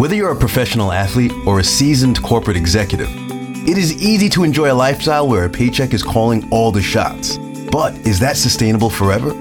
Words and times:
Whether 0.00 0.14
you're 0.14 0.32
a 0.32 0.34
professional 0.34 0.92
athlete 0.92 1.30
or 1.44 1.60
a 1.60 1.62
seasoned 1.62 2.22
corporate 2.22 2.56
executive, 2.56 3.10
it 3.68 3.76
is 3.76 4.02
easy 4.02 4.30
to 4.30 4.44
enjoy 4.44 4.72
a 4.72 4.80
lifestyle 4.86 5.28
where 5.28 5.44
a 5.44 5.50
paycheck 5.50 5.92
is 5.92 6.02
calling 6.02 6.48
all 6.50 6.72
the 6.72 6.80
shots. 6.80 7.36
But 7.70 7.94
is 8.06 8.18
that 8.20 8.38
sustainable 8.38 8.88
forever? 8.88 9.34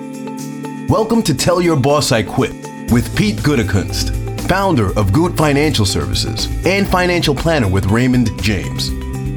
Welcome 0.89 1.23
to 1.23 1.33
Tell 1.33 1.61
Your 1.61 1.77
Boss 1.77 2.11
I 2.11 2.23
Quit 2.23 2.51
with 2.91 3.15
Pete 3.15 3.37
Gutekunst, 3.37 4.11
founder 4.49 4.87
of 4.99 5.13
Gute 5.13 5.37
Financial 5.37 5.85
Services 5.85 6.49
and 6.65 6.85
financial 6.85 7.33
planner 7.33 7.69
with 7.69 7.85
Raymond 7.85 8.29
James. 8.43 8.89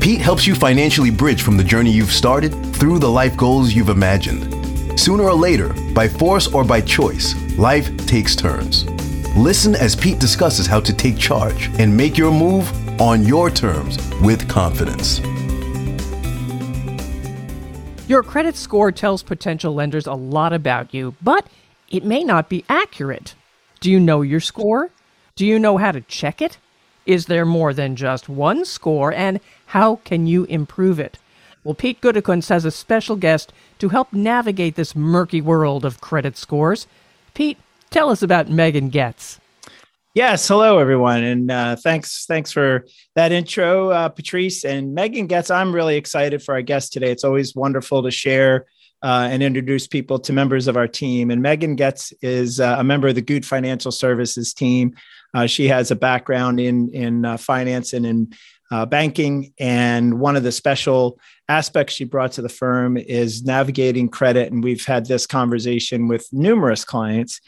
Pete 0.03 0.21
helps 0.21 0.45
you 0.45 0.57
financially 0.57 1.11
bridge 1.11 1.43
from 1.43 1.57
the 1.57 1.63
journey 1.63 1.93
you've 1.93 2.11
started 2.11 2.53
through 2.75 2.99
the 2.99 3.09
life 3.09 3.37
goals 3.37 3.73
you've 3.73 3.91
imagined. 3.91 4.99
Sooner 4.99 5.23
or 5.23 5.35
later, 5.35 5.73
by 5.95 6.09
force 6.09 6.53
or 6.53 6.65
by 6.65 6.81
choice, 6.81 7.37
life 7.57 7.97
takes 8.09 8.35
turns. 8.35 8.92
Listen 9.37 9.75
as 9.75 9.97
Pete 9.97 10.19
discusses 10.19 10.67
how 10.67 10.79
to 10.81 10.93
take 10.93 11.17
charge 11.17 11.71
and 11.79 11.97
make 11.97 12.19
your 12.19 12.31
move 12.31 12.71
on 13.01 13.25
your 13.25 13.49
terms 13.49 13.97
with 14.21 14.47
confidence. 14.47 15.21
Your 18.07 18.23
credit 18.23 18.57
score 18.57 18.93
tells 18.93 19.23
potential 19.23 19.73
lenders 19.73 20.07
a 20.07 20.13
lot 20.13 20.53
about 20.53 20.93
you, 20.93 21.15
but 21.23 21.47
it 21.89 22.05
may 22.05 22.23
not 22.23 22.51
be 22.51 22.67
accurate. 22.69 23.35
Do 23.81 23.91
you 23.91 23.99
know 23.99 24.21
your 24.21 24.39
score? 24.39 24.91
Do 25.35 25.47
you 25.47 25.59
know 25.59 25.79
how 25.79 25.93
to 25.93 26.03
check 26.03 26.43
it? 26.43 26.59
Is 27.07 27.25
there 27.25 27.47
more 27.47 27.73
than 27.73 27.97
just 27.97 28.29
one 28.29 28.67
score, 28.67 29.15
and 29.15 29.41
how 29.65 29.97
can 30.05 30.27
you 30.27 30.45
improve 30.45 31.01
it? 31.01 31.17
Well, 31.65 31.75
Pete 31.75 32.03
Gutekunst 32.03 32.51
has 32.51 32.67
a 32.67 32.71
special 32.71 33.17
guest 33.17 33.51
to 33.79 33.89
help 33.89 34.13
navigate 34.13 34.75
this 34.75 34.95
murky 34.95 35.41
world 35.41 35.87
of 35.87 36.03
credit 36.03 36.37
scores. 36.37 36.87
Pete, 37.33 37.57
tell 37.93 38.09
us 38.09 38.23
about 38.23 38.49
Megan 38.49 38.89
Getz. 38.89 39.39
Yes, 40.15 40.47
hello 40.49 40.79
everyone, 40.79 41.23
and 41.23 41.51
uh, 41.51 41.77
thanks 41.77 42.27
thanks 42.27 42.53
for 42.53 42.87
that 43.15 43.33
intro, 43.33 43.91
uh, 43.91 44.09
Patrice 44.09 44.65
and 44.65 44.95
Megan 44.95 45.27
Getz. 45.27 45.51
I'm 45.51 45.75
really 45.75 45.97
excited 45.97 46.43
for 46.43 46.55
our 46.55 46.63
guest 46.63 46.93
today. 46.93 47.11
It's 47.11 47.25
always 47.25 47.55
wonderful 47.55 48.03
to 48.03 48.11
share 48.11 48.67
uh, 49.03 49.29
and 49.31 49.43
introduce 49.43 49.87
people 49.87 50.19
to 50.21 50.33
members 50.33 50.69
of 50.69 50.77
our 50.77 50.89
team. 50.89 51.31
And 51.31 51.41
Megan 51.41 51.77
Getz 51.77 52.13
is 52.21 52.61
uh, 52.61 52.77
a 52.79 52.85
member 52.85 53.09
of 53.09 53.15
the 53.15 53.23
Gute 53.23 53.45
Financial 53.45 53.91
Services 53.91 54.53
team. 54.53 54.95
Uh, 55.35 55.47
she 55.47 55.69
has 55.69 55.91
a 55.91 55.97
background 55.97 56.61
in 56.61 56.91
in 56.91 57.25
uh, 57.25 57.37
finance 57.37 57.93
and 57.93 58.05
in 58.05 58.33
banking, 58.89 59.53
and 59.59 60.19
one 60.19 60.35
of 60.37 60.43
the 60.43 60.53
special 60.53 61.19
aspects 61.49 61.95
she 61.95 62.05
brought 62.05 62.33
to 62.33 62.43
the 62.43 62.49
firm 62.49 62.97
is 62.97 63.45
navigating 63.45 64.09
credit. 64.09 64.53
And 64.53 64.65
we've 64.65 64.85
had 64.85 65.07
this 65.07 65.27
conversation 65.27 66.09
with 66.09 66.27
numerous 66.33 66.85
clients 66.85 67.41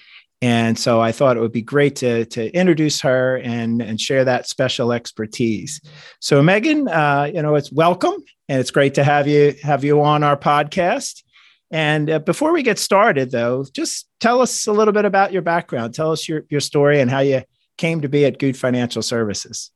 and 0.45 0.79
so 0.79 1.01
I 1.01 1.11
thought 1.11 1.39
it 1.39 1.41
would 1.41 1.53
be 1.53 1.63
great 1.63 1.97
to, 1.97 2.27
to 2.27 2.53
introduce 2.55 3.01
her 3.01 3.39
and, 3.39 3.81
and 3.81 3.99
share 3.99 4.27
that 4.27 4.47
special 4.47 4.93
expertise. 4.93 5.81
So 6.21 6.43
Megan, 6.43 6.87
uh, 6.87 7.31
you 7.33 7.41
know, 7.41 7.55
it's 7.55 7.73
welcome 7.73 8.23
and 8.51 8.61
it's 8.61 8.71
great 8.71 8.93
to 8.97 9.05
have 9.05 9.27
you 9.27 9.55
have 9.63 9.85
you 9.85 10.03
on 10.03 10.23
our 10.23 10.37
podcast. 10.37 11.23
And 11.71 12.11
uh, 12.11 12.19
before 12.19 12.53
we 12.53 12.63
get 12.63 12.79
started, 12.79 13.31
though, 13.31 13.65
just 13.73 14.07
tell 14.21 14.43
us 14.43 14.67
a 14.67 14.73
little 14.73 14.93
bit 14.93 15.07
about 15.07 15.33
your 15.33 15.41
background. 15.41 15.95
Tell 15.95 16.13
us 16.13 16.29
your, 16.29 16.45
your 16.51 16.61
story 16.61 17.01
and 17.01 17.11
how 17.11 17.21
you 17.21 17.41
came 17.79 18.03
to 18.03 18.11
be 18.11 18.27
at 18.27 18.39
Gute 18.39 18.55
Financial 18.59 19.01
Services. 19.01 19.71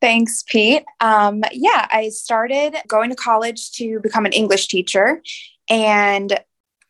Thanks, 0.00 0.44
Pete. 0.46 0.84
Um, 1.00 1.42
yeah, 1.50 1.88
I 1.90 2.10
started 2.10 2.76
going 2.86 3.10
to 3.10 3.16
college 3.16 3.72
to 3.72 3.98
become 3.98 4.24
an 4.24 4.32
English 4.32 4.68
teacher. 4.68 5.20
And 5.68 6.38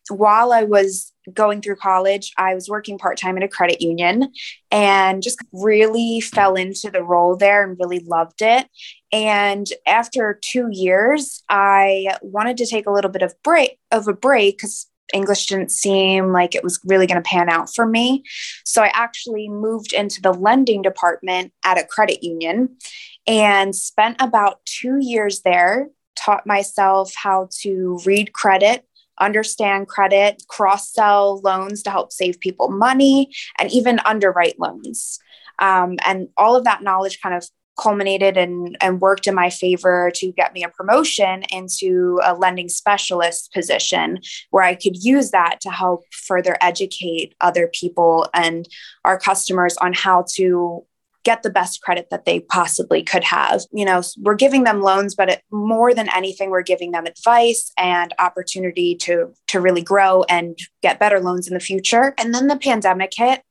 while 0.09 0.53
I 0.53 0.61
was 0.61 1.11
going 1.33 1.61
through 1.61 1.75
college, 1.75 2.31
I 2.37 2.53
was 2.53 2.69
working 2.69 2.97
part 2.97 3.17
time 3.17 3.37
at 3.37 3.43
a 3.43 3.47
credit 3.47 3.81
union 3.81 4.31
and 4.71 5.21
just 5.21 5.39
really 5.51 6.21
fell 6.21 6.55
into 6.55 6.89
the 6.89 7.03
role 7.03 7.35
there 7.35 7.63
and 7.63 7.77
really 7.79 7.99
loved 7.99 8.41
it. 8.41 8.67
And 9.11 9.67
after 9.85 10.39
two 10.41 10.69
years, 10.71 11.43
I 11.49 12.17
wanted 12.21 12.57
to 12.57 12.65
take 12.65 12.87
a 12.87 12.91
little 12.91 13.11
bit 13.11 13.21
of 13.21 13.33
break 13.43 13.77
of 13.91 14.07
a 14.07 14.13
break 14.13 14.57
because 14.57 14.87
English 15.13 15.47
didn't 15.47 15.71
seem 15.71 16.31
like 16.33 16.53
it 16.53 16.63
was 16.63 16.79
really 16.85 17.07
going 17.07 17.21
to 17.21 17.27
pan 17.27 17.49
out 17.49 17.73
for 17.73 17.85
me. 17.85 18.23
So 18.65 18.83
I 18.83 18.91
actually 18.93 19.47
moved 19.47 19.93
into 19.93 20.21
the 20.21 20.33
lending 20.33 20.81
department 20.81 21.53
at 21.63 21.77
a 21.77 21.85
credit 21.85 22.23
union 22.23 22.77
and 23.25 23.75
spent 23.75 24.17
about 24.19 24.59
two 24.65 24.97
years 24.99 25.41
there, 25.41 25.89
taught 26.15 26.45
myself 26.45 27.13
how 27.15 27.47
to 27.61 27.99
read 28.05 28.33
credit 28.33 28.83
understand 29.19 29.87
credit, 29.87 30.43
cross 30.47 30.91
sell 30.91 31.39
loans 31.41 31.83
to 31.83 31.89
help 31.89 32.11
save 32.11 32.39
people 32.39 32.69
money, 32.69 33.31
and 33.59 33.71
even 33.71 33.99
underwrite 34.05 34.59
loans. 34.59 35.19
Um, 35.59 35.97
and 36.05 36.29
all 36.37 36.55
of 36.55 36.65
that 36.65 36.83
knowledge 36.83 37.19
kind 37.21 37.35
of 37.35 37.47
culminated 37.77 38.37
and, 38.37 38.75
and 38.81 38.99
worked 38.99 39.27
in 39.27 39.35
my 39.35 39.49
favor 39.49 40.11
to 40.15 40.31
get 40.31 40.53
me 40.53 40.63
a 40.63 40.69
promotion 40.69 41.43
into 41.51 42.19
a 42.23 42.33
lending 42.33 42.67
specialist 42.67 43.53
position 43.53 44.19
where 44.49 44.63
I 44.63 44.75
could 44.75 45.03
use 45.03 45.31
that 45.31 45.61
to 45.61 45.69
help 45.69 46.03
further 46.11 46.57
educate 46.59 47.35
other 47.39 47.69
people 47.71 48.27
and 48.33 48.67
our 49.05 49.19
customers 49.19 49.77
on 49.77 49.93
how 49.93 50.25
to 50.35 50.85
get 51.27 51.43
the 51.43 51.49
best 51.49 51.81
credit 51.81 52.07
that 52.09 52.23
they 52.23 52.39
possibly 52.39 53.03
could 53.03 53.25
have. 53.25 53.59
You 53.73 53.83
know, 53.83 54.01
we're 54.17 54.35
giving 54.35 54.63
them 54.63 54.81
loans, 54.81 55.13
but 55.13 55.29
it, 55.29 55.41
more 55.51 55.93
than 55.93 56.07
anything, 56.15 56.49
we're 56.49 56.61
giving 56.61 56.91
them 56.91 57.05
advice 57.05 57.69
and 57.77 58.13
opportunity 58.17 58.95
to 58.95 59.33
to 59.47 59.59
really 59.59 59.81
grow 59.81 60.23
and 60.29 60.57
get 60.81 61.01
better 61.01 61.19
loans 61.19 61.45
in 61.49 61.53
the 61.53 61.59
future. 61.59 62.13
And 62.17 62.33
then 62.33 62.47
the 62.47 62.55
pandemic 62.55 63.11
hit. 63.13 63.41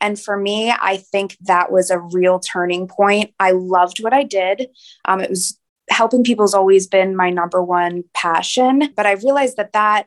And 0.00 0.18
for 0.18 0.38
me, 0.38 0.70
I 0.70 0.96
think 0.96 1.36
that 1.42 1.70
was 1.70 1.90
a 1.90 1.98
real 1.98 2.40
turning 2.40 2.88
point. 2.88 3.34
I 3.38 3.50
loved 3.50 4.02
what 4.02 4.14
I 4.14 4.22
did. 4.22 4.68
Um, 5.04 5.20
it 5.20 5.28
was 5.28 5.60
helping 5.90 6.24
people 6.24 6.44
has 6.44 6.54
always 6.54 6.86
been 6.86 7.14
my 7.14 7.28
number 7.28 7.62
one 7.62 8.04
passion, 8.14 8.94
but 8.96 9.04
I 9.04 9.12
realized 9.12 9.58
that 9.58 9.74
that 9.74 10.06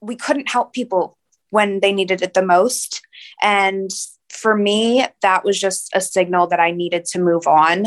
we 0.00 0.16
couldn't 0.16 0.48
help 0.48 0.72
people 0.72 1.18
when 1.50 1.80
they 1.80 1.92
needed 1.92 2.22
it 2.22 2.32
the 2.32 2.42
most. 2.56 3.02
And 3.42 3.90
for 4.36 4.56
me, 4.56 5.06
that 5.22 5.44
was 5.44 5.58
just 5.58 5.90
a 5.94 6.00
signal 6.00 6.46
that 6.48 6.60
I 6.60 6.70
needed 6.70 7.04
to 7.06 7.18
move 7.18 7.46
on. 7.46 7.86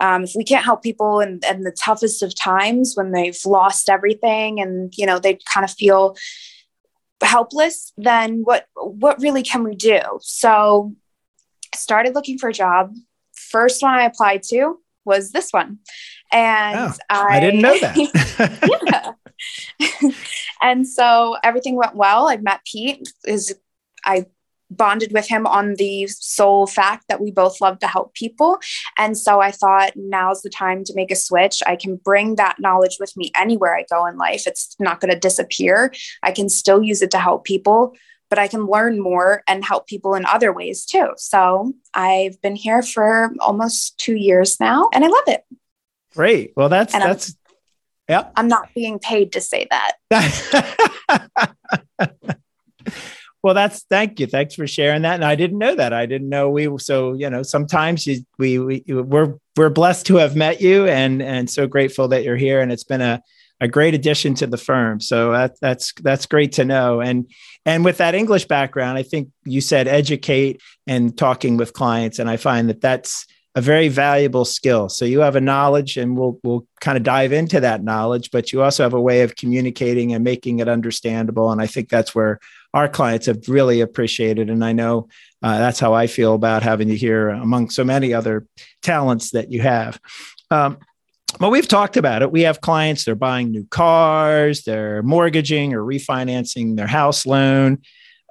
Um, 0.00 0.24
if 0.24 0.32
we 0.34 0.44
can't 0.44 0.64
help 0.64 0.82
people 0.82 1.20
in, 1.20 1.40
in 1.48 1.62
the 1.62 1.72
toughest 1.72 2.22
of 2.22 2.34
times 2.34 2.94
when 2.94 3.12
they've 3.12 3.38
lost 3.44 3.88
everything 3.88 4.60
and 4.60 4.92
you 4.96 5.06
know 5.06 5.18
they 5.18 5.38
kind 5.52 5.64
of 5.64 5.70
feel 5.70 6.16
helpless, 7.22 7.92
then 7.96 8.42
what 8.44 8.66
what 8.74 9.20
really 9.20 9.42
can 9.42 9.62
we 9.62 9.74
do? 9.74 10.00
So, 10.20 10.94
I 11.74 11.76
started 11.76 12.14
looking 12.14 12.38
for 12.38 12.48
a 12.48 12.54
job. 12.54 12.94
First 13.34 13.82
one 13.82 13.94
I 13.94 14.04
applied 14.04 14.42
to 14.44 14.78
was 15.04 15.32
this 15.32 15.50
one, 15.50 15.78
and 16.32 16.78
oh, 16.78 16.94
I, 17.10 17.36
I 17.36 17.40
didn't 17.40 17.60
know 17.60 17.78
that. 17.80 19.16
and 20.62 20.86
so 20.86 21.36
everything 21.42 21.76
went 21.76 21.94
well. 21.94 22.28
I 22.28 22.36
met 22.38 22.60
Pete. 22.64 23.08
Is 23.26 23.54
I 24.04 24.26
bonded 24.70 25.12
with 25.12 25.28
him 25.28 25.46
on 25.46 25.74
the 25.74 26.06
sole 26.06 26.66
fact 26.66 27.06
that 27.08 27.20
we 27.20 27.30
both 27.30 27.60
love 27.60 27.78
to 27.80 27.86
help 27.86 28.14
people. 28.14 28.58
And 28.96 29.18
so 29.18 29.40
I 29.40 29.50
thought 29.50 29.92
now's 29.96 30.42
the 30.42 30.50
time 30.50 30.84
to 30.84 30.94
make 30.94 31.10
a 31.10 31.16
switch. 31.16 31.62
I 31.66 31.76
can 31.76 31.96
bring 31.96 32.36
that 32.36 32.60
knowledge 32.60 32.98
with 33.00 33.16
me 33.16 33.32
anywhere 33.36 33.76
I 33.76 33.84
go 33.90 34.06
in 34.06 34.16
life. 34.16 34.46
It's 34.46 34.76
not 34.78 35.00
going 35.00 35.12
to 35.12 35.18
disappear. 35.18 35.92
I 36.22 36.32
can 36.32 36.48
still 36.48 36.82
use 36.82 37.02
it 37.02 37.10
to 37.10 37.18
help 37.18 37.44
people, 37.44 37.96
but 38.28 38.38
I 38.38 38.48
can 38.48 38.66
learn 38.66 39.00
more 39.00 39.42
and 39.48 39.64
help 39.64 39.86
people 39.86 40.14
in 40.14 40.24
other 40.26 40.52
ways 40.52 40.86
too. 40.86 41.08
So 41.16 41.74
I've 41.92 42.40
been 42.40 42.56
here 42.56 42.82
for 42.82 43.32
almost 43.40 43.98
two 43.98 44.16
years 44.16 44.60
now 44.60 44.88
and 44.92 45.04
I 45.04 45.08
love 45.08 45.24
it. 45.26 45.44
Great. 46.14 46.52
Well, 46.56 46.68
that's, 46.68 46.94
and 46.94 47.02
that's, 47.02 47.36
yeah. 48.08 48.30
I'm 48.34 48.48
not 48.48 48.68
being 48.74 48.98
paid 48.98 49.32
to 49.32 49.40
say 49.40 49.68
that. 49.70 49.92
Well, 53.42 53.54
that's 53.54 53.84
thank 53.84 54.20
you. 54.20 54.26
Thanks 54.26 54.54
for 54.54 54.66
sharing 54.66 55.02
that. 55.02 55.14
And 55.14 55.24
I 55.24 55.34
didn't 55.34 55.58
know 55.58 55.74
that. 55.74 55.92
I 55.92 56.06
didn't 56.06 56.28
know 56.28 56.50
we. 56.50 56.68
So 56.78 57.14
you 57.14 57.30
know, 57.30 57.42
sometimes 57.42 58.06
you, 58.06 58.24
we 58.38 58.58
we 58.58 58.84
we're 58.88 59.34
we're 59.56 59.70
blessed 59.70 60.06
to 60.06 60.16
have 60.16 60.36
met 60.36 60.60
you, 60.60 60.86
and 60.86 61.22
and 61.22 61.48
so 61.48 61.66
grateful 61.66 62.08
that 62.08 62.22
you're 62.22 62.36
here. 62.36 62.60
And 62.60 62.70
it's 62.70 62.84
been 62.84 63.00
a 63.00 63.22
a 63.60 63.68
great 63.68 63.94
addition 63.94 64.34
to 64.34 64.46
the 64.46 64.56
firm. 64.56 65.00
So 65.00 65.32
that, 65.32 65.60
that's 65.60 65.92
that's 66.02 66.26
great 66.26 66.52
to 66.52 66.64
know. 66.64 67.00
And 67.00 67.30
and 67.66 67.84
with 67.84 67.98
that 67.98 68.14
English 68.14 68.46
background, 68.46 68.98
I 68.98 69.02
think 69.02 69.28
you 69.44 69.60
said 69.60 69.86
educate 69.86 70.60
and 70.86 71.16
talking 71.16 71.56
with 71.56 71.72
clients, 71.72 72.18
and 72.18 72.28
I 72.28 72.36
find 72.36 72.68
that 72.68 72.80
that's 72.80 73.26
a 73.54 73.60
very 73.60 73.88
valuable 73.88 74.44
skill. 74.44 74.88
So 74.88 75.04
you 75.04 75.20
have 75.20 75.36
a 75.36 75.40
knowledge, 75.40 75.96
and 75.96 76.16
we'll 76.16 76.38
we'll 76.42 76.66
kind 76.80 76.96
of 76.96 77.04
dive 77.04 77.32
into 77.32 77.60
that 77.60 77.84
knowledge, 77.84 78.30
but 78.30 78.52
you 78.52 78.62
also 78.62 78.82
have 78.82 78.94
a 78.94 79.00
way 79.00 79.22
of 79.22 79.36
communicating 79.36 80.14
and 80.14 80.24
making 80.24 80.60
it 80.60 80.68
understandable. 80.68 81.50
And 81.50 81.60
I 81.60 81.66
think 81.66 81.88
that's 81.88 82.14
where 82.14 82.38
our 82.72 82.88
clients 82.88 83.26
have 83.26 83.48
really 83.48 83.80
appreciated. 83.80 84.50
And 84.50 84.64
I 84.64 84.72
know 84.72 85.08
uh, 85.42 85.58
that's 85.58 85.80
how 85.80 85.94
I 85.94 86.06
feel 86.06 86.34
about 86.34 86.62
having 86.62 86.88
you 86.88 86.96
here 86.96 87.28
among 87.30 87.70
so 87.70 87.84
many 87.84 88.14
other 88.14 88.46
talents 88.82 89.30
that 89.30 89.50
you 89.50 89.62
have. 89.62 90.00
Um, 90.50 90.78
well, 91.38 91.50
we've 91.50 91.68
talked 91.68 91.96
about 91.96 92.22
it. 92.22 92.32
We 92.32 92.42
have 92.42 92.60
clients, 92.60 93.04
they're 93.04 93.14
buying 93.14 93.50
new 93.50 93.64
cars, 93.70 94.62
they're 94.64 95.02
mortgaging 95.02 95.74
or 95.74 95.82
refinancing 95.82 96.76
their 96.76 96.88
house 96.88 97.24
loan. 97.24 97.78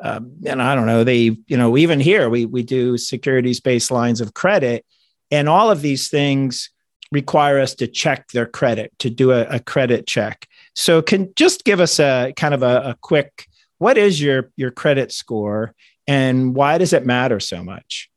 um, 0.02 0.34
and 0.46 0.62
I 0.62 0.76
don't 0.76 0.86
know, 0.86 1.04
they, 1.04 1.38
you 1.48 1.58
know, 1.58 1.78
even 1.78 2.00
here 2.00 2.30
we 2.30 2.46
we 2.46 2.64
do 2.64 2.98
securities 2.98 3.60
based 3.60 3.92
lines 3.92 4.22
of 4.22 4.34
credit, 4.34 4.86
and 5.32 5.50
all 5.50 5.72
of 5.72 5.82
these 5.82 6.10
things 6.10 6.70
require 7.12 7.60
us 7.60 7.76
to 7.76 7.88
check 7.88 8.30
their 8.30 8.46
credit 8.46 8.92
to 9.00 9.10
do 9.10 9.32
a, 9.32 9.44
a 9.46 9.60
credit 9.60 10.06
check. 10.08 10.48
So, 10.76 11.02
can 11.02 11.34
just 11.36 11.66
give 11.66 11.80
us 11.80 12.00
a 12.00 12.34
kind 12.36 12.54
of 12.54 12.64
a, 12.64 12.92
a 12.92 12.96
quick 13.02 13.49
what 13.80 13.98
is 13.98 14.22
your 14.22 14.52
your 14.56 14.72
credit 14.72 15.12
score 15.12 15.74
and 16.08 16.56
why 16.56 16.78
does 16.78 16.94
it 16.94 17.06
matter 17.06 17.40
so 17.40 17.64
much? 17.64 18.10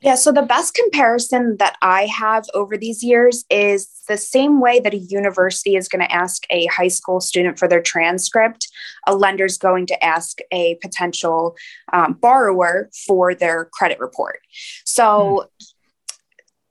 Yeah, 0.00 0.14
so 0.14 0.30
the 0.30 0.42
best 0.42 0.74
comparison 0.74 1.56
that 1.56 1.76
I 1.82 2.06
have 2.06 2.44
over 2.54 2.76
these 2.76 3.02
years 3.02 3.44
is 3.50 3.88
the 4.06 4.16
same 4.16 4.60
way 4.60 4.78
that 4.78 4.94
a 4.94 4.98
university 4.98 5.74
is 5.74 5.88
going 5.88 6.06
to 6.06 6.14
ask 6.14 6.44
a 6.50 6.66
high 6.66 6.88
school 6.88 7.20
student 7.20 7.58
for 7.58 7.66
their 7.66 7.82
transcript, 7.82 8.68
a 9.08 9.16
lender 9.16 9.44
is 9.44 9.58
going 9.58 9.86
to 9.86 10.04
ask 10.04 10.38
a 10.52 10.76
potential 10.76 11.56
um, 11.92 12.12
borrower 12.12 12.90
for 13.06 13.34
their 13.34 13.64
credit 13.72 13.98
report. 13.98 14.38
So, 14.84 15.48
hmm. 15.58 15.64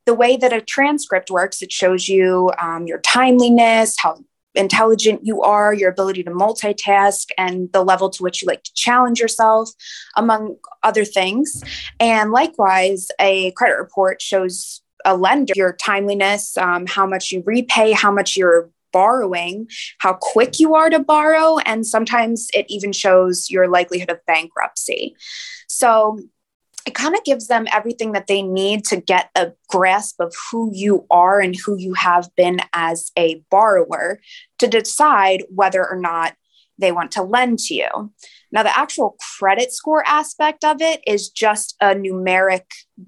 the 0.05 0.13
way 0.13 0.37
that 0.37 0.53
a 0.53 0.61
transcript 0.61 1.29
works, 1.29 1.61
it 1.61 1.71
shows 1.73 2.07
you 2.07 2.51
um, 2.61 2.87
your 2.87 2.99
timeliness, 2.99 3.95
how 3.99 4.19
intelligent 4.57 5.21
you 5.23 5.41
are, 5.41 5.73
your 5.73 5.89
ability 5.89 6.23
to 6.23 6.31
multitask, 6.31 7.27
and 7.37 7.71
the 7.71 7.83
level 7.83 8.09
to 8.09 8.23
which 8.23 8.41
you 8.41 8.47
like 8.47 8.63
to 8.63 8.73
challenge 8.73 9.19
yourself, 9.19 9.69
among 10.15 10.57
other 10.83 11.05
things. 11.05 11.63
And 11.99 12.31
likewise, 12.31 13.07
a 13.19 13.51
credit 13.51 13.77
report 13.77 14.21
shows 14.21 14.81
a 15.05 15.15
lender 15.15 15.53
your 15.55 15.73
timeliness, 15.73 16.57
um, 16.57 16.85
how 16.85 17.05
much 17.05 17.31
you 17.31 17.43
repay, 17.45 17.91
how 17.93 18.11
much 18.11 18.35
you're 18.35 18.69
borrowing, 18.91 19.67
how 19.99 20.13
quick 20.13 20.59
you 20.59 20.73
are 20.75 20.89
to 20.89 20.99
borrow, 20.99 21.57
and 21.59 21.85
sometimes 21.85 22.47
it 22.53 22.65
even 22.67 22.91
shows 22.91 23.49
your 23.49 23.67
likelihood 23.67 24.09
of 24.09 24.19
bankruptcy. 24.25 25.15
So 25.67 26.19
it 26.87 26.95
kind 26.95 27.15
of 27.15 27.23
gives 27.25 27.47
them 27.47 27.67
everything 27.73 28.13
that 28.13 28.27
they 28.27 28.41
need 28.41 28.85
to 28.85 28.95
get 28.95 29.29
a 29.35 29.51
grasp 29.67 30.21
of 30.21 30.33
who 30.49 30.71
you 30.73 31.05
are 31.11 31.41
and 31.41 31.53
who 31.53 31.77
you 31.77 31.93
have 31.93 32.29
been 32.37 32.59
as 32.71 33.11
a 33.17 33.43
borrower 33.51 34.21
to 34.59 34.67
decide 34.67 35.43
whether 35.53 35.85
or 35.85 35.97
not 35.97 36.33
they 36.79 36.93
want 36.93 37.11
to 37.11 37.23
lend 37.23 37.59
to 37.59 37.73
you. 37.73 38.13
Now, 38.53 38.63
the 38.63 38.77
actual 38.77 39.17
credit 39.37 39.73
score 39.73 40.07
aspect 40.07 40.63
of 40.63 40.81
it 40.81 41.01
is 41.05 41.27
just 41.29 41.75
a 41.81 41.87
numeric 41.87 42.63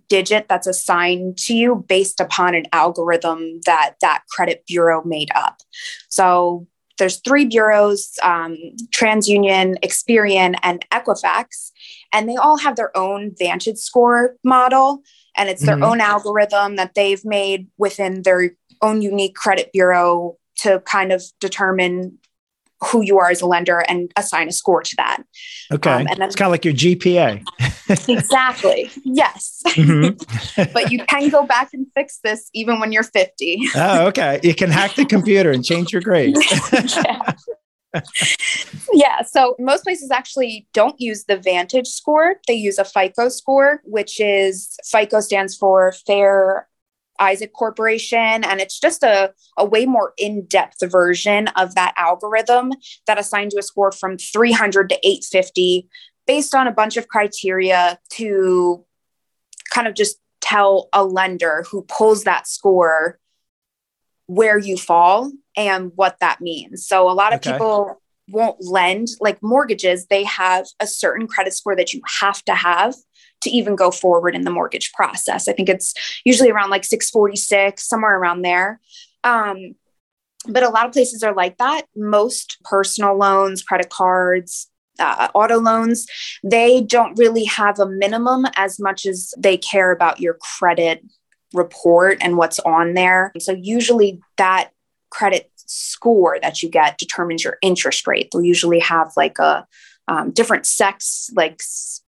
digit 0.10 0.48
that's 0.50 0.68
assigned 0.68 1.38
to 1.38 1.54
you 1.54 1.86
based 1.88 2.20
upon 2.20 2.56
an 2.56 2.66
algorithm 2.74 3.62
that 3.66 3.94
that 4.02 4.24
credit 4.30 4.66
bureau 4.68 5.04
made 5.06 5.30
up. 5.36 5.62
So 6.10 6.68
there's 7.00 7.20
three 7.22 7.46
bureaus 7.46 8.20
um, 8.22 8.56
TransUnion, 8.92 9.80
Experian, 9.84 10.56
and 10.62 10.86
Equifax 10.92 11.72
and 12.14 12.28
they 12.28 12.36
all 12.36 12.58
have 12.58 12.76
their 12.76 12.96
own 12.98 13.36
Vantage 13.38 13.78
score 13.78 14.36
model. 14.44 15.02
And 15.36 15.50
it's 15.50 15.66
their 15.66 15.76
mm-hmm. 15.76 15.84
own 15.84 16.02
algorithm 16.02 16.76
that 16.76 16.96
they've 16.96 17.24
made 17.24 17.68
within 17.78 18.24
their 18.24 18.52
own 18.82 19.02
unique 19.02 19.36
credit 19.36 19.72
bureau 19.72 20.38
to 20.58 20.82
kind 20.82 21.12
of 21.12 21.24
determine 21.40 22.18
who 22.82 23.02
you 23.02 23.18
are 23.20 23.30
as 23.30 23.42
a 23.42 23.46
lender 23.46 23.84
and 23.88 24.12
assign 24.16 24.48
a 24.48 24.52
score 24.52 24.82
to 24.82 24.96
that. 24.98 25.24
Okay. 25.72 25.90
Um, 25.90 26.08
and 26.08 26.20
then, 26.20 26.22
it's 26.24 26.36
kind 26.36 26.48
of 26.48 26.52
like 26.52 26.66
your 26.66 26.74
GPA. 26.74 27.44
exactly. 28.10 28.90
Yes. 29.04 29.62
Mm-hmm. 29.68 30.64
but 30.74 30.92
you 30.92 31.04
can 31.06 31.30
go 31.30 31.46
back 31.46 31.70
and 31.74 31.88
fix 31.94 32.20
this 32.24 32.50
even 32.54 32.80
when 32.80 32.92
you're 32.92 33.04
50. 33.04 33.70
oh, 33.76 34.08
okay. 34.08 34.40
You 34.44 34.56
can 34.56 34.70
hack 34.70 34.96
the 34.96 35.06
computer 35.06 35.52
and 35.52 35.64
change 35.64 35.92
your 35.92 36.02
grade. 36.02 36.36
yeah 36.72 37.34
yeah. 38.94 39.22
So 39.24 39.56
most 39.60 39.84
places 39.84 40.12
actually 40.12 40.68
don't 40.74 41.00
use 41.00 41.26
the 41.26 41.38
Vantage 41.38 41.88
score. 41.88 42.36
They 42.48 42.54
use 42.54 42.78
a 42.78 42.86
FICO 42.86 43.30
score, 43.30 43.82
which 43.84 44.20
is 44.20 44.78
FICO 44.86 45.22
stands 45.22 45.56
for 45.56 45.94
Fair 46.06 46.68
Isaac 47.20 47.54
Corporation. 47.54 48.44
And 48.44 48.60
it's 48.60 48.80
just 48.80 49.04
a, 49.04 49.34
a 49.58 49.66
way 49.66 49.86
more 49.86 50.14
in 50.18 50.46
depth 50.46 50.78
version 50.90 51.48
of 51.50 51.76
that 51.76 51.94
algorithm 51.98 52.72
that 53.08 53.20
assigns 53.20 53.54
you 53.54 53.60
a 53.60 53.64
score 53.64 53.92
from 53.92 54.18
300 54.18 54.90
to 54.90 54.96
850 55.04 55.88
based 56.26 56.54
on 56.54 56.68
a 56.68 56.72
bunch 56.72 56.98
of 56.98 57.08
criteria 57.08 58.00
to 58.12 58.86
kind 59.72 59.88
of 59.88 59.94
just 59.94 60.18
tell 60.42 60.90
a 60.94 61.04
lender 61.04 61.66
who 61.70 61.84
pulls 61.84 62.24
that 62.24 62.48
score 62.48 63.20
where 64.28 64.60
you 64.60 64.78
fall 64.78 65.32
and 65.58 65.92
what 65.96 66.18
that 66.20 66.40
means. 66.40 66.86
So 66.86 67.10
a 67.10 67.14
lot 67.14 67.34
of 67.34 67.40
okay. 67.40 67.54
people 67.54 68.00
won't 68.30 68.64
lend 68.64 69.08
like 69.20 69.42
mortgages, 69.42 70.06
they 70.06 70.24
have 70.24 70.68
a 70.80 70.88
certain 70.88 71.28
credit 71.28 71.54
score 71.54 71.76
that 71.76 71.94
you 71.94 72.02
have 72.20 72.44
to 72.46 72.54
have 72.54 72.94
to 73.42 73.50
even 73.50 73.76
go 73.76 73.92
forward 73.92 74.36
in 74.36 74.42
the 74.42 74.52
mortgage 74.52 74.92
process. 74.94 75.48
I 75.48 75.54
think 75.54 75.70
it's 75.70 75.94
usually 76.26 76.52
around 76.52 76.70
like 76.70 76.84
646, 76.84 77.88
somewhere 77.88 78.18
around 78.18 78.42
there. 78.42 78.80
Um, 79.24 79.76
but 80.48 80.64
a 80.64 80.70
lot 80.70 80.86
of 80.86 80.94
places 80.94 81.24
are 81.24 81.34
like 81.34 81.58
that. 81.58 81.84
Most 81.96 82.58
personal 82.64 83.18
loans, 83.18 83.62
credit 83.62 83.90
cards, 83.90 84.70
uh, 85.00 85.30
auto 85.34 85.60
loans, 85.60 86.06
they 86.44 86.82
don't 86.82 87.18
really 87.18 87.46
have 87.46 87.80
a 87.80 87.88
minimum 87.88 88.46
as 88.56 88.80
much 88.80 89.06
as 89.06 89.34
they 89.38 89.58
care 89.58 89.92
about 89.92 90.20
your 90.20 90.38
credit 90.58 91.04
report 91.54 92.18
and 92.22 92.38
what's 92.38 92.60
on 92.60 92.94
there. 92.94 93.32
So 93.40 93.54
usually 93.54 94.22
that 94.38 94.72
credit 95.10 95.52
score 95.56 96.38
that 96.42 96.62
you 96.62 96.70
get 96.70 96.98
determines 96.98 97.44
your 97.44 97.58
interest 97.62 98.08
rate. 98.08 98.30
They'll 98.32 98.44
usually 98.44 98.80
have 98.80 99.12
like 99.16 99.40
a 99.40 99.66
um, 100.10 100.32
different 100.32 100.66
sex, 100.66 101.30
like 101.36 101.62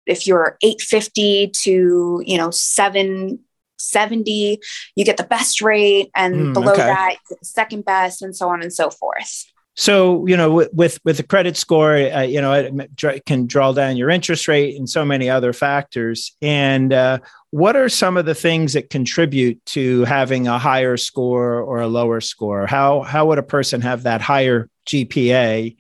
if 0.07 0.25
you're 0.25 0.57
850 0.63 1.51
to, 1.61 2.23
you 2.25 2.37
know, 2.37 2.49
770, 2.49 4.59
you 4.95 5.05
get 5.05 5.17
the 5.17 5.23
best 5.23 5.61
rate. 5.61 6.09
And 6.15 6.35
mm, 6.35 6.53
below 6.53 6.73
okay. 6.73 6.81
that, 6.81 7.11
you 7.11 7.17
get 7.29 7.39
the 7.39 7.45
second 7.45 7.85
best 7.85 8.23
and 8.23 8.35
so 8.35 8.49
on 8.49 8.63
and 8.63 8.73
so 8.73 8.89
forth. 8.89 9.45
So 9.77 10.27
you 10.27 10.35
know, 10.35 10.51
with 10.51 10.99
with 11.05 11.15
the 11.15 11.23
credit 11.23 11.55
score, 11.55 11.95
uh, 11.95 12.23
you 12.23 12.41
know, 12.41 12.51
it 12.53 13.25
can 13.25 13.47
draw 13.47 13.71
down 13.71 13.95
your 13.95 14.09
interest 14.09 14.49
rate 14.49 14.77
and 14.77 14.89
so 14.89 15.05
many 15.05 15.29
other 15.29 15.53
factors. 15.53 16.35
And 16.41 16.91
uh, 16.91 17.19
what 17.51 17.77
are 17.77 17.87
some 17.87 18.17
of 18.17 18.25
the 18.25 18.35
things 18.35 18.73
that 18.73 18.89
contribute 18.89 19.65
to 19.67 20.03
having 20.03 20.47
a 20.47 20.59
higher 20.59 20.97
score 20.97 21.61
or 21.61 21.79
a 21.79 21.87
lower 21.87 22.19
score? 22.19 22.67
How 22.67 22.99
how 23.01 23.27
would 23.27 23.37
a 23.37 23.43
person 23.43 23.79
have 23.79 24.03
that 24.03 24.21
higher 24.21 24.69
GPA, 24.87 25.77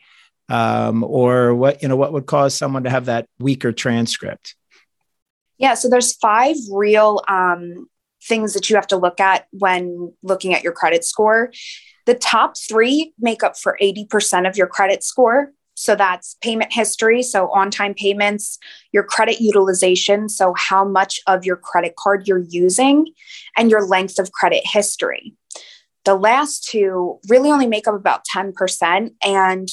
um, 0.51 1.03
or 1.05 1.55
what 1.55 1.81
you 1.81 1.87
know, 1.87 1.95
what 1.95 2.11
would 2.11 2.25
cause 2.25 2.53
someone 2.53 2.83
to 2.83 2.89
have 2.89 3.05
that 3.05 3.27
weaker 3.39 3.71
transcript? 3.71 4.55
Yeah, 5.57 5.75
so 5.75 5.89
there's 5.89 6.13
five 6.17 6.57
real 6.71 7.21
um, 7.27 7.87
things 8.23 8.53
that 8.53 8.69
you 8.69 8.75
have 8.75 8.87
to 8.87 8.97
look 8.97 9.19
at 9.19 9.47
when 9.51 10.13
looking 10.21 10.53
at 10.53 10.63
your 10.63 10.73
credit 10.73 11.05
score. 11.05 11.51
The 12.05 12.15
top 12.15 12.55
three 12.57 13.13
make 13.17 13.43
up 13.43 13.57
for 13.57 13.77
80% 13.81 14.47
of 14.47 14.57
your 14.57 14.67
credit 14.67 15.03
score. 15.03 15.53
So 15.75 15.95
that's 15.95 16.35
payment 16.41 16.73
history, 16.73 17.23
so 17.23 17.49
on 17.51 17.71
time 17.71 17.93
payments, 17.93 18.59
your 18.91 19.03
credit 19.03 19.39
utilization, 19.39 20.27
so 20.27 20.53
how 20.57 20.83
much 20.83 21.21
of 21.27 21.45
your 21.45 21.55
credit 21.55 21.95
card 21.95 22.27
you're 22.27 22.43
using, 22.49 23.07
and 23.55 23.71
your 23.71 23.87
length 23.87 24.19
of 24.19 24.31
credit 24.33 24.63
history. 24.65 25.33
The 26.03 26.15
last 26.15 26.65
two 26.65 27.19
really 27.29 27.51
only 27.51 27.67
make 27.67 27.87
up 27.87 27.95
about 27.95 28.25
10%. 28.25 29.11
And 29.23 29.69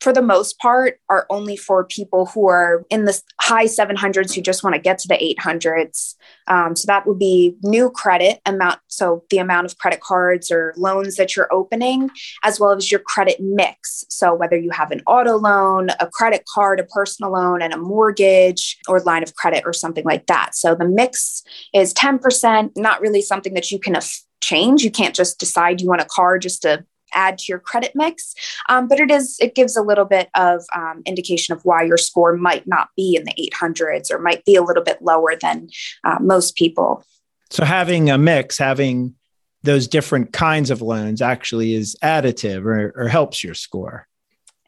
for 0.00 0.12
the 0.12 0.22
most 0.22 0.58
part, 0.58 0.98
are 1.08 1.26
only 1.28 1.56
for 1.56 1.84
people 1.84 2.26
who 2.26 2.48
are 2.48 2.84
in 2.88 3.04
the 3.04 3.20
high 3.40 3.66
700s 3.66 4.34
who 4.34 4.40
just 4.40 4.64
want 4.64 4.74
to 4.74 4.80
get 4.80 4.98
to 4.98 5.08
the 5.08 5.36
800s. 5.38 6.14
Um, 6.46 6.74
so 6.74 6.86
that 6.86 7.06
would 7.06 7.18
be 7.18 7.56
new 7.62 7.90
credit 7.90 8.40
amount. 8.46 8.80
So 8.88 9.24
the 9.30 9.38
amount 9.38 9.66
of 9.66 9.76
credit 9.78 10.00
cards 10.00 10.50
or 10.50 10.72
loans 10.76 11.16
that 11.16 11.36
you're 11.36 11.52
opening, 11.52 12.10
as 12.42 12.58
well 12.58 12.72
as 12.72 12.90
your 12.90 13.00
credit 13.00 13.36
mix. 13.40 14.04
So 14.08 14.34
whether 14.34 14.56
you 14.56 14.70
have 14.70 14.90
an 14.90 15.02
auto 15.06 15.36
loan, 15.36 15.90
a 16.00 16.06
credit 16.06 16.44
card, 16.52 16.80
a 16.80 16.84
personal 16.84 17.32
loan, 17.32 17.60
and 17.60 17.74
a 17.74 17.78
mortgage 17.78 18.78
or 18.88 19.00
line 19.00 19.22
of 19.22 19.34
credit 19.34 19.64
or 19.66 19.74
something 19.74 20.04
like 20.04 20.26
that. 20.26 20.54
So 20.54 20.74
the 20.74 20.88
mix 20.88 21.42
is 21.74 21.92
10%, 21.92 22.70
not 22.76 23.00
really 23.00 23.20
something 23.20 23.52
that 23.54 23.70
you 23.70 23.78
can 23.78 23.96
change. 24.40 24.82
You 24.82 24.90
can't 24.90 25.14
just 25.14 25.38
decide 25.38 25.80
you 25.80 25.88
want 25.88 26.00
a 26.00 26.06
car 26.06 26.38
just 26.38 26.62
to 26.62 26.84
add 27.12 27.38
to 27.38 27.44
your 27.48 27.58
credit 27.58 27.92
mix. 27.94 28.34
Um, 28.68 28.88
but 28.88 29.00
it 29.00 29.10
is 29.10 29.38
it 29.40 29.54
gives 29.54 29.76
a 29.76 29.82
little 29.82 30.04
bit 30.04 30.28
of 30.34 30.64
um, 30.74 31.02
indication 31.06 31.54
of 31.54 31.64
why 31.64 31.82
your 31.82 31.98
score 31.98 32.36
might 32.36 32.66
not 32.66 32.88
be 32.96 33.16
in 33.16 33.24
the 33.24 33.50
800s 33.52 34.10
or 34.10 34.18
might 34.18 34.44
be 34.44 34.56
a 34.56 34.62
little 34.62 34.84
bit 34.84 35.02
lower 35.02 35.36
than 35.40 35.68
uh, 36.04 36.18
most 36.20 36.56
people. 36.56 37.04
So 37.50 37.64
having 37.64 38.10
a 38.10 38.18
mix, 38.18 38.58
having 38.58 39.14
those 39.62 39.88
different 39.88 40.32
kinds 40.32 40.70
of 40.70 40.80
loans 40.80 41.20
actually 41.20 41.74
is 41.74 41.96
additive 42.02 42.64
or, 42.64 42.92
or 42.96 43.08
helps 43.08 43.44
your 43.44 43.54
score. 43.54 44.06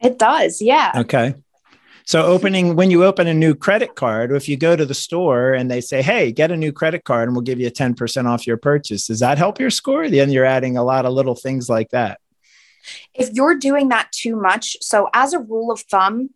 It 0.01 0.19
does, 0.19 0.61
yeah. 0.61 0.91
Okay. 0.95 1.35
So 2.05 2.23
opening 2.23 2.75
when 2.75 2.91
you 2.91 3.05
open 3.05 3.27
a 3.27 3.33
new 3.33 3.55
credit 3.55 3.95
card, 3.95 4.31
if 4.31 4.49
you 4.49 4.57
go 4.57 4.75
to 4.75 4.85
the 4.85 4.93
store 4.93 5.53
and 5.53 5.71
they 5.71 5.79
say, 5.79 6.01
"Hey, 6.01 6.33
get 6.33 6.51
a 6.51 6.57
new 6.57 6.73
credit 6.73 7.05
card 7.05 7.29
and 7.29 7.35
we'll 7.35 7.43
give 7.43 7.61
you 7.61 7.71
10% 7.71 8.25
off 8.25 8.45
your 8.45 8.57
purchase." 8.57 9.07
Does 9.07 9.19
that 9.19 9.37
help 9.37 9.59
your 9.59 9.69
score? 9.69 10.09
Then 10.09 10.29
you're 10.29 10.45
adding 10.45 10.75
a 10.75 10.83
lot 10.83 11.05
of 11.05 11.13
little 11.13 11.35
things 11.35 11.69
like 11.69 11.91
that. 11.91 12.19
If 13.13 13.31
you're 13.33 13.55
doing 13.55 13.89
that 13.89 14.11
too 14.11 14.35
much, 14.35 14.77
so 14.81 15.09
as 15.13 15.33
a 15.33 15.39
rule 15.39 15.71
of 15.71 15.81
thumb, 15.81 16.29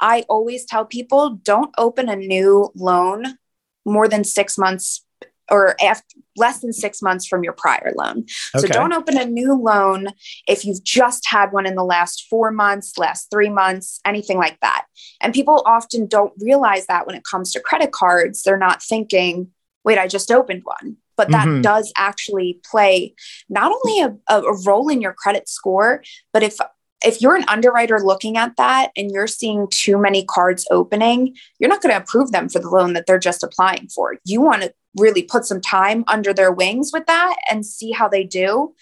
I 0.00 0.24
always 0.28 0.64
tell 0.64 0.84
people 0.84 1.30
don't 1.30 1.72
open 1.78 2.08
a 2.08 2.16
new 2.16 2.70
loan 2.74 3.38
more 3.84 4.08
than 4.08 4.24
six 4.24 4.58
months 4.58 5.04
or 5.50 5.76
after, 5.82 6.16
less 6.36 6.60
than 6.60 6.72
six 6.72 7.02
months 7.02 7.26
from 7.26 7.44
your 7.44 7.52
prior 7.52 7.92
loan. 7.96 8.24
So 8.56 8.66
don't 8.66 8.92
open 8.92 9.18
a 9.18 9.24
new 9.24 9.54
loan 9.54 10.08
if 10.48 10.64
you've 10.64 10.82
just 10.82 11.28
had 11.28 11.52
one 11.52 11.66
in 11.66 11.74
the 11.74 11.84
last 11.84 12.26
four 12.28 12.50
months, 12.50 12.96
last 12.96 13.30
three 13.30 13.50
months, 13.50 14.00
anything 14.04 14.38
like 14.38 14.58
that. 14.60 14.86
And 15.20 15.34
people 15.34 15.62
often 15.66 16.06
don't 16.06 16.32
realize 16.40 16.86
that 16.86 17.06
when 17.06 17.16
it 17.16 17.24
comes 17.24 17.52
to 17.52 17.60
credit 17.60 17.92
cards, 17.92 18.42
they're 18.42 18.56
not 18.56 18.82
thinking, 18.82 19.48
wait, 19.84 19.98
I 19.98 20.08
just 20.08 20.30
opened 20.30 20.62
one. 20.64 20.96
But 21.16 21.30
that 21.30 21.46
Mhm. 21.46 21.62
does 21.62 21.92
actually 21.96 22.60
play 22.68 23.14
not 23.48 23.72
only 23.72 24.00
a, 24.00 24.16
a, 24.34 24.42
a 24.42 24.62
role 24.64 24.88
in 24.88 25.00
your 25.00 25.12
credit 25.12 25.48
score, 25.48 26.02
but 26.32 26.42
if 26.42 26.58
if 27.04 27.20
you're 27.20 27.34
an 27.34 27.44
underwriter 27.48 27.98
looking 27.98 28.36
at 28.36 28.56
that 28.56 28.92
and 28.96 29.10
you're 29.10 29.26
seeing 29.26 29.66
too 29.70 29.98
many 29.98 30.24
cards 30.24 30.64
opening, 30.70 31.34
you're 31.58 31.68
not 31.68 31.82
going 31.82 31.92
to 31.92 32.00
approve 32.00 32.30
them 32.30 32.48
for 32.48 32.60
the 32.60 32.68
loan 32.68 32.92
that 32.92 33.06
they're 33.06 33.18
just 33.18 33.42
applying 33.42 33.88
for. 33.88 34.14
You 34.24 34.40
want 34.40 34.62
to 34.62 34.72
really 34.96 35.24
put 35.24 35.44
some 35.44 35.60
time 35.60 36.04
under 36.06 36.32
their 36.32 36.52
wings 36.52 36.90
with 36.92 37.06
that 37.06 37.34
and 37.50 37.66
see 37.66 37.90
how 37.90 38.06
they 38.06 38.22
do. 38.22 38.72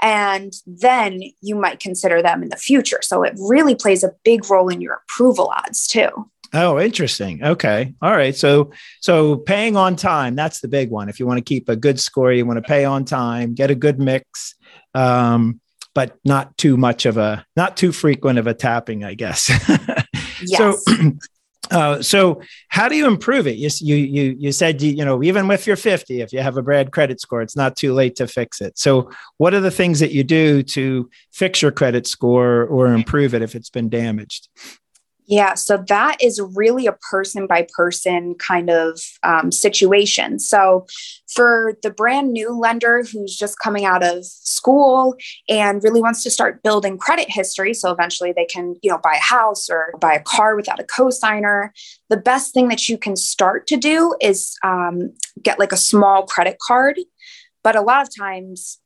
And 0.00 0.52
then 0.66 1.22
you 1.40 1.54
might 1.54 1.78
consider 1.78 2.20
them 2.20 2.42
in 2.42 2.48
the 2.48 2.56
future. 2.56 2.98
So 3.02 3.22
it 3.22 3.34
really 3.38 3.76
plays 3.76 4.02
a 4.02 4.14
big 4.24 4.50
role 4.50 4.68
in 4.68 4.80
your 4.80 5.02
approval 5.04 5.52
odds 5.56 5.86
too. 5.86 6.08
Oh, 6.54 6.80
interesting. 6.80 7.44
Okay. 7.44 7.94
All 8.00 8.12
right. 8.12 8.34
So 8.34 8.72
so 9.00 9.36
paying 9.36 9.76
on 9.76 9.96
time, 9.96 10.34
that's 10.34 10.60
the 10.60 10.68
big 10.68 10.90
one. 10.90 11.08
If 11.08 11.20
you 11.20 11.26
want 11.26 11.38
to 11.38 11.44
keep 11.44 11.68
a 11.68 11.76
good 11.76 12.00
score, 12.00 12.32
you 12.32 12.46
want 12.46 12.56
to 12.56 12.66
pay 12.66 12.84
on 12.84 13.04
time, 13.04 13.54
get 13.54 13.70
a 13.70 13.74
good 13.74 13.98
mix. 13.98 14.54
Um, 14.94 15.60
but 15.94 16.16
not 16.24 16.56
too 16.56 16.76
much 16.76 17.06
of 17.06 17.16
a 17.16 17.44
not 17.56 17.76
too 17.76 17.92
frequent 17.92 18.38
of 18.38 18.46
a 18.46 18.54
tapping, 18.54 19.04
I 19.04 19.14
guess. 19.14 19.50
Yes. 20.40 20.84
So 20.84 21.12
uh, 21.70 22.02
so 22.02 22.40
how 22.68 22.88
do 22.88 22.96
you 22.96 23.06
improve 23.06 23.46
it? 23.46 23.56
You, 23.56 23.68
you, 23.80 23.96
you, 23.96 24.36
you 24.38 24.52
said, 24.52 24.80
you, 24.80 24.92
you 24.92 25.04
know, 25.04 25.22
even 25.22 25.50
if 25.50 25.66
you're 25.66 25.76
50, 25.76 26.20
if 26.20 26.32
you 26.32 26.40
have 26.40 26.56
a 26.56 26.62
bad 26.62 26.92
credit 26.92 27.20
score, 27.20 27.42
it's 27.42 27.56
not 27.56 27.76
too 27.76 27.92
late 27.92 28.16
to 28.16 28.26
fix 28.26 28.60
it. 28.60 28.78
So 28.78 29.10
what 29.36 29.54
are 29.54 29.60
the 29.60 29.70
things 29.70 30.00
that 30.00 30.12
you 30.12 30.24
do 30.24 30.62
to 30.62 31.10
fix 31.32 31.60
your 31.60 31.72
credit 31.72 32.06
score 32.06 32.64
or 32.64 32.86
improve 32.88 33.34
it 33.34 33.42
if 33.42 33.54
it's 33.54 33.70
been 33.70 33.88
damaged? 33.88 34.48
Yeah, 35.30 35.54
so 35.54 35.76
that 35.88 36.16
is 36.22 36.40
really 36.54 36.86
a 36.86 36.92
person 36.92 37.46
by 37.46 37.66
person 37.76 38.34
kind 38.36 38.70
of 38.70 38.98
um, 39.22 39.52
situation. 39.52 40.38
So, 40.38 40.86
for 41.34 41.74
the 41.82 41.90
brand 41.90 42.32
new 42.32 42.58
lender 42.58 43.02
who's 43.02 43.36
just 43.36 43.58
coming 43.58 43.84
out 43.84 44.02
of 44.02 44.24
school 44.24 45.16
and 45.46 45.84
really 45.84 46.00
wants 46.00 46.22
to 46.22 46.30
start 46.30 46.62
building 46.62 46.96
credit 46.96 47.26
history, 47.28 47.74
so 47.74 47.92
eventually 47.92 48.32
they 48.32 48.46
can, 48.46 48.76
you 48.82 48.90
know, 48.90 48.96
buy 49.02 49.16
a 49.16 49.22
house 49.22 49.68
or 49.68 49.92
buy 50.00 50.14
a 50.14 50.22
car 50.22 50.56
without 50.56 50.80
a 50.80 50.84
cosigner, 50.84 51.68
the 52.08 52.16
best 52.16 52.54
thing 52.54 52.68
that 52.68 52.88
you 52.88 52.96
can 52.96 53.14
start 53.14 53.66
to 53.66 53.76
do 53.76 54.16
is 54.22 54.56
um, 54.64 55.12
get 55.42 55.58
like 55.58 55.72
a 55.72 55.76
small 55.76 56.24
credit 56.24 56.56
card. 56.66 56.98
But 57.62 57.76
a 57.76 57.82
lot 57.82 58.00
of 58.00 58.08
times, 58.16 58.78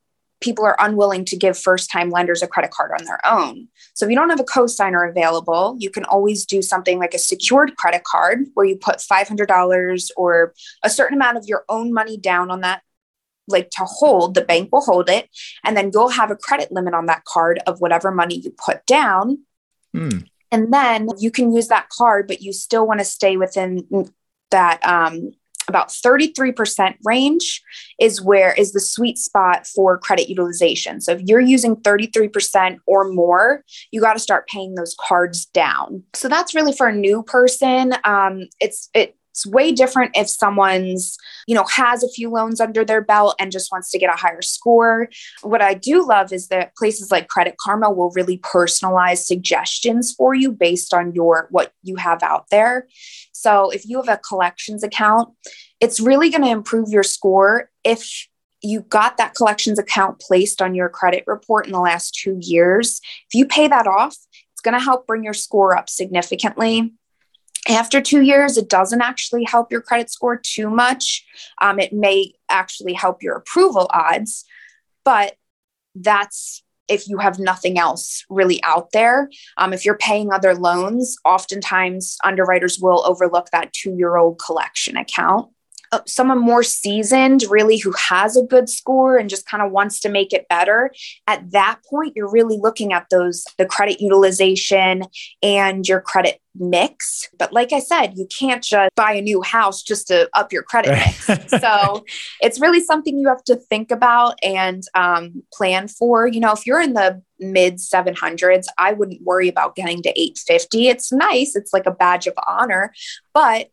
people 0.43 0.65
are 0.65 0.75
unwilling 0.79 1.25
to 1.25 1.37
give 1.37 1.57
first 1.57 1.89
time 1.89 2.09
lenders 2.09 2.43
a 2.43 2.47
credit 2.47 2.71
card 2.71 2.91
on 2.99 3.05
their 3.05 3.19
own. 3.25 3.67
So 3.93 4.05
if 4.05 4.09
you 4.09 4.15
don't 4.15 4.29
have 4.29 4.39
a 4.39 4.43
cosigner 4.43 5.09
available, 5.09 5.75
you 5.79 5.89
can 5.89 6.03
always 6.05 6.45
do 6.45 6.61
something 6.61 6.99
like 6.99 7.13
a 7.13 7.19
secured 7.19 7.77
credit 7.77 8.03
card 8.03 8.45
where 8.53 8.65
you 8.65 8.75
put 8.75 8.97
$500 8.97 10.09
or 10.17 10.53
a 10.83 10.89
certain 10.89 11.15
amount 11.17 11.37
of 11.37 11.45
your 11.47 11.63
own 11.69 11.93
money 11.93 12.17
down 12.17 12.51
on 12.51 12.61
that 12.61 12.81
like 13.47 13.69
to 13.71 13.83
hold 13.83 14.35
the 14.35 14.41
bank 14.41 14.71
will 14.71 14.81
hold 14.81 15.09
it 15.09 15.29
and 15.65 15.75
then 15.75 15.91
you'll 15.93 16.07
have 16.07 16.31
a 16.31 16.35
credit 16.35 16.71
limit 16.71 16.93
on 16.93 17.07
that 17.07 17.25
card 17.25 17.59
of 17.67 17.81
whatever 17.81 18.09
money 18.09 18.39
you 18.39 18.51
put 18.51 18.85
down 18.85 19.39
Hmm. 19.93 20.19
and 20.49 20.73
then 20.73 21.09
you 21.19 21.29
can 21.29 21.53
use 21.53 21.67
that 21.67 21.89
card 21.89 22.25
but 22.27 22.41
you 22.41 22.53
still 22.53 22.87
want 22.87 23.01
to 23.01 23.05
stay 23.05 23.35
within 23.35 23.85
that 24.49 24.83
um, 24.85 25.33
about 25.67 25.89
33% 25.89 26.95
range 27.03 27.61
is 27.99 28.21
where 28.21 28.53
is 28.53 28.73
the 28.73 28.79
sweet 28.79 29.17
spot 29.17 29.65
for 29.67 29.97
credit 29.97 30.29
utilization. 30.29 31.01
So 31.01 31.13
if 31.13 31.21
you're 31.21 31.39
using 31.39 31.75
33% 31.77 32.77
or 32.85 33.11
more 33.11 33.63
you 33.91 34.01
got 34.01 34.13
to 34.13 34.19
start 34.19 34.47
paying 34.47 34.75
those 34.75 34.95
cards 34.99 35.45
down. 35.45 36.03
So 36.13 36.27
that's 36.27 36.55
really 36.55 36.73
for 36.73 36.87
a 36.87 36.95
new 36.95 37.23
person. 37.23 37.93
Um, 38.03 38.47
it's 38.59 38.89
it 38.93 39.15
it's 39.33 39.47
way 39.47 39.71
different 39.71 40.11
if 40.15 40.29
someone's 40.29 41.17
you 41.47 41.55
know 41.55 41.65
has 41.65 42.03
a 42.03 42.09
few 42.09 42.29
loans 42.29 42.61
under 42.61 42.85
their 42.85 43.01
belt 43.01 43.35
and 43.39 43.51
just 43.51 43.71
wants 43.71 43.89
to 43.89 43.97
get 43.97 44.13
a 44.13 44.17
higher 44.17 44.43
score. 44.43 45.09
What 45.41 45.61
i 45.61 45.73
do 45.73 46.07
love 46.07 46.31
is 46.31 46.47
that 46.49 46.75
places 46.75 47.11
like 47.11 47.27
credit 47.27 47.55
karma 47.59 47.91
will 47.91 48.11
really 48.11 48.37
personalize 48.37 49.23
suggestions 49.23 50.13
for 50.13 50.35
you 50.35 50.51
based 50.51 50.93
on 50.93 51.13
your 51.13 51.47
what 51.49 51.73
you 51.81 51.95
have 51.95 52.21
out 52.21 52.45
there. 52.51 52.87
So 53.31 53.71
if 53.71 53.87
you 53.87 53.97
have 53.97 54.07
a 54.07 54.17
collections 54.17 54.83
account 54.83 55.33
it's 55.79 55.99
really 55.99 56.29
going 56.29 56.43
to 56.43 56.49
improve 56.49 56.89
your 56.89 57.03
score 57.03 57.69
if 57.83 58.27
you 58.61 58.81
got 58.81 59.17
that 59.17 59.33
collections 59.33 59.77
account 59.77 60.21
placed 60.21 60.61
on 60.61 60.73
your 60.73 60.87
credit 60.87 61.23
report 61.27 61.65
in 61.65 61.73
the 61.73 61.79
last 61.81 62.15
two 62.15 62.37
years. 62.39 63.01
If 63.27 63.33
you 63.33 63.47
pay 63.47 63.67
that 63.67 63.87
off 63.87 64.15
it's 64.53 64.61
going 64.61 64.77
to 64.77 64.83
help 64.83 65.07
bring 65.07 65.23
your 65.23 65.33
score 65.33 65.75
up 65.75 65.89
significantly 65.89 66.93
after 67.69 68.01
two 68.01 68.21
years, 68.21 68.57
it 68.57 68.69
doesn't 68.69 69.01
actually 69.01 69.45
help 69.45 69.71
your 69.71 69.81
credit 69.81 70.09
score 70.09 70.37
too 70.37 70.69
much. 70.69 71.25
Um, 71.61 71.79
it 71.79 71.93
may 71.93 72.33
actually 72.49 72.93
help 72.93 73.23
your 73.23 73.35
approval 73.35 73.89
odds, 73.93 74.45
but 75.05 75.35
that's 75.95 76.63
if 76.89 77.07
you 77.07 77.17
have 77.17 77.39
nothing 77.39 77.79
else 77.79 78.25
really 78.29 78.61
out 78.63 78.91
there. 78.91 79.29
Um, 79.57 79.71
if 79.71 79.85
you're 79.85 79.97
paying 79.97 80.31
other 80.31 80.53
loans, 80.53 81.15
oftentimes 81.23 82.17
underwriters 82.23 82.79
will 82.79 83.05
overlook 83.05 83.49
that 83.51 83.71
two 83.71 83.95
year 83.95 84.17
old 84.17 84.39
collection 84.39 84.97
account. 84.97 85.52
Uh, 85.93 85.99
someone 86.07 86.39
more 86.39 86.63
seasoned, 86.63 87.43
really, 87.51 87.77
who 87.77 87.91
has 87.91 88.35
a 88.35 88.41
good 88.41 88.67
score 88.67 89.15
and 89.15 89.29
just 89.29 89.45
kind 89.45 89.61
of 89.61 89.71
wants 89.71 89.99
to 89.99 90.09
make 90.09 90.33
it 90.33 90.47
better, 90.49 90.91
at 91.27 91.51
that 91.51 91.81
point, 91.87 92.13
you're 92.15 92.31
really 92.31 92.57
looking 92.59 92.93
at 92.93 93.05
those 93.11 93.45
the 93.59 93.65
credit 93.67 94.01
utilization 94.01 95.03
and 95.43 95.87
your 95.87 96.01
credit 96.01 96.41
mix. 96.55 97.29
But 97.37 97.53
like 97.53 97.71
I 97.73 97.79
said, 97.79 98.13
you 98.15 98.25
can't 98.25 98.63
just 98.63 98.95
buy 98.95 99.11
a 99.13 99.21
new 99.21 99.43
house 99.43 99.83
just 99.83 100.07
to 100.07 100.27
up 100.33 100.51
your 100.51 100.63
credit 100.63 100.93
mix. 100.93 101.51
so 101.61 102.03
it's 102.41 102.59
really 102.59 102.81
something 102.81 103.15
you 103.15 103.27
have 103.27 103.43
to 103.43 103.55
think 103.55 103.91
about 103.91 104.39
and 104.41 104.81
um, 104.95 105.43
plan 105.53 105.87
for. 105.87 106.25
You 106.25 106.39
know, 106.39 106.53
if 106.53 106.65
you're 106.65 106.81
in 106.81 106.93
the 106.93 107.21
mid 107.39 107.75
700s, 107.75 108.65
I 108.79 108.93
wouldn't 108.93 109.21
worry 109.21 109.47
about 109.47 109.75
getting 109.75 110.01
to 110.01 110.09
850. 110.09 110.87
It's 110.87 111.11
nice, 111.11 111.55
it's 111.55 111.71
like 111.71 111.85
a 111.85 111.91
badge 111.91 112.25
of 112.25 112.33
honor, 112.47 112.91
but 113.31 113.69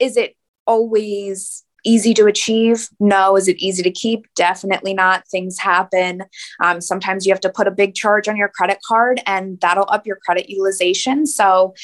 is 0.00 0.16
it 0.16 0.34
always 0.66 1.64
easy 1.84 2.14
to 2.14 2.26
achieve? 2.26 2.88
No. 2.98 3.36
Is 3.36 3.46
it 3.46 3.58
easy 3.58 3.82
to 3.82 3.90
keep? 3.90 4.26
Definitely 4.34 4.94
not. 4.94 5.28
Things 5.28 5.58
happen. 5.58 6.22
Um, 6.62 6.80
sometimes 6.80 7.26
you 7.26 7.32
have 7.32 7.40
to 7.40 7.50
put 7.50 7.68
a 7.68 7.70
big 7.70 7.94
charge 7.94 8.26
on 8.26 8.36
your 8.36 8.48
credit 8.48 8.78
card 8.86 9.20
and 9.26 9.60
that'll 9.60 9.88
up 9.88 10.06
your 10.06 10.18
credit 10.24 10.48
utilization. 10.48 11.26
So 11.26 11.74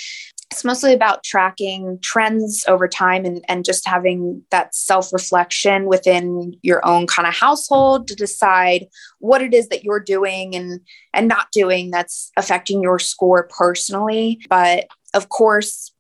it's 0.51 0.65
mostly 0.65 0.93
about 0.93 1.23
tracking 1.23 1.99
trends 2.03 2.65
over 2.67 2.89
time 2.89 3.25
and, 3.25 3.45
and 3.49 3.65
just 3.65 3.87
having 3.87 4.43
that 4.51 4.75
self 4.75 5.13
reflection 5.13 5.87
within 5.87 6.55
your 6.63 6.85
own 6.85 7.07
kind 7.07 7.29
of 7.29 7.35
household 7.35 8.09
to 8.09 8.17
decide 8.17 8.87
what 9.21 9.43
it 9.43 9.55
is 9.55 9.69
that 9.69 9.85
you're 9.85 10.01
doing 10.01 10.57
and 10.57 10.81
and 11.15 11.29
not 11.29 11.53
doing 11.53 11.91
that's 11.91 12.33
affecting 12.37 12.83
your 12.83 12.99
score 12.99 13.49
personally. 13.57 14.41
But 14.49 14.89
of 15.15 15.29
course, 15.29 15.93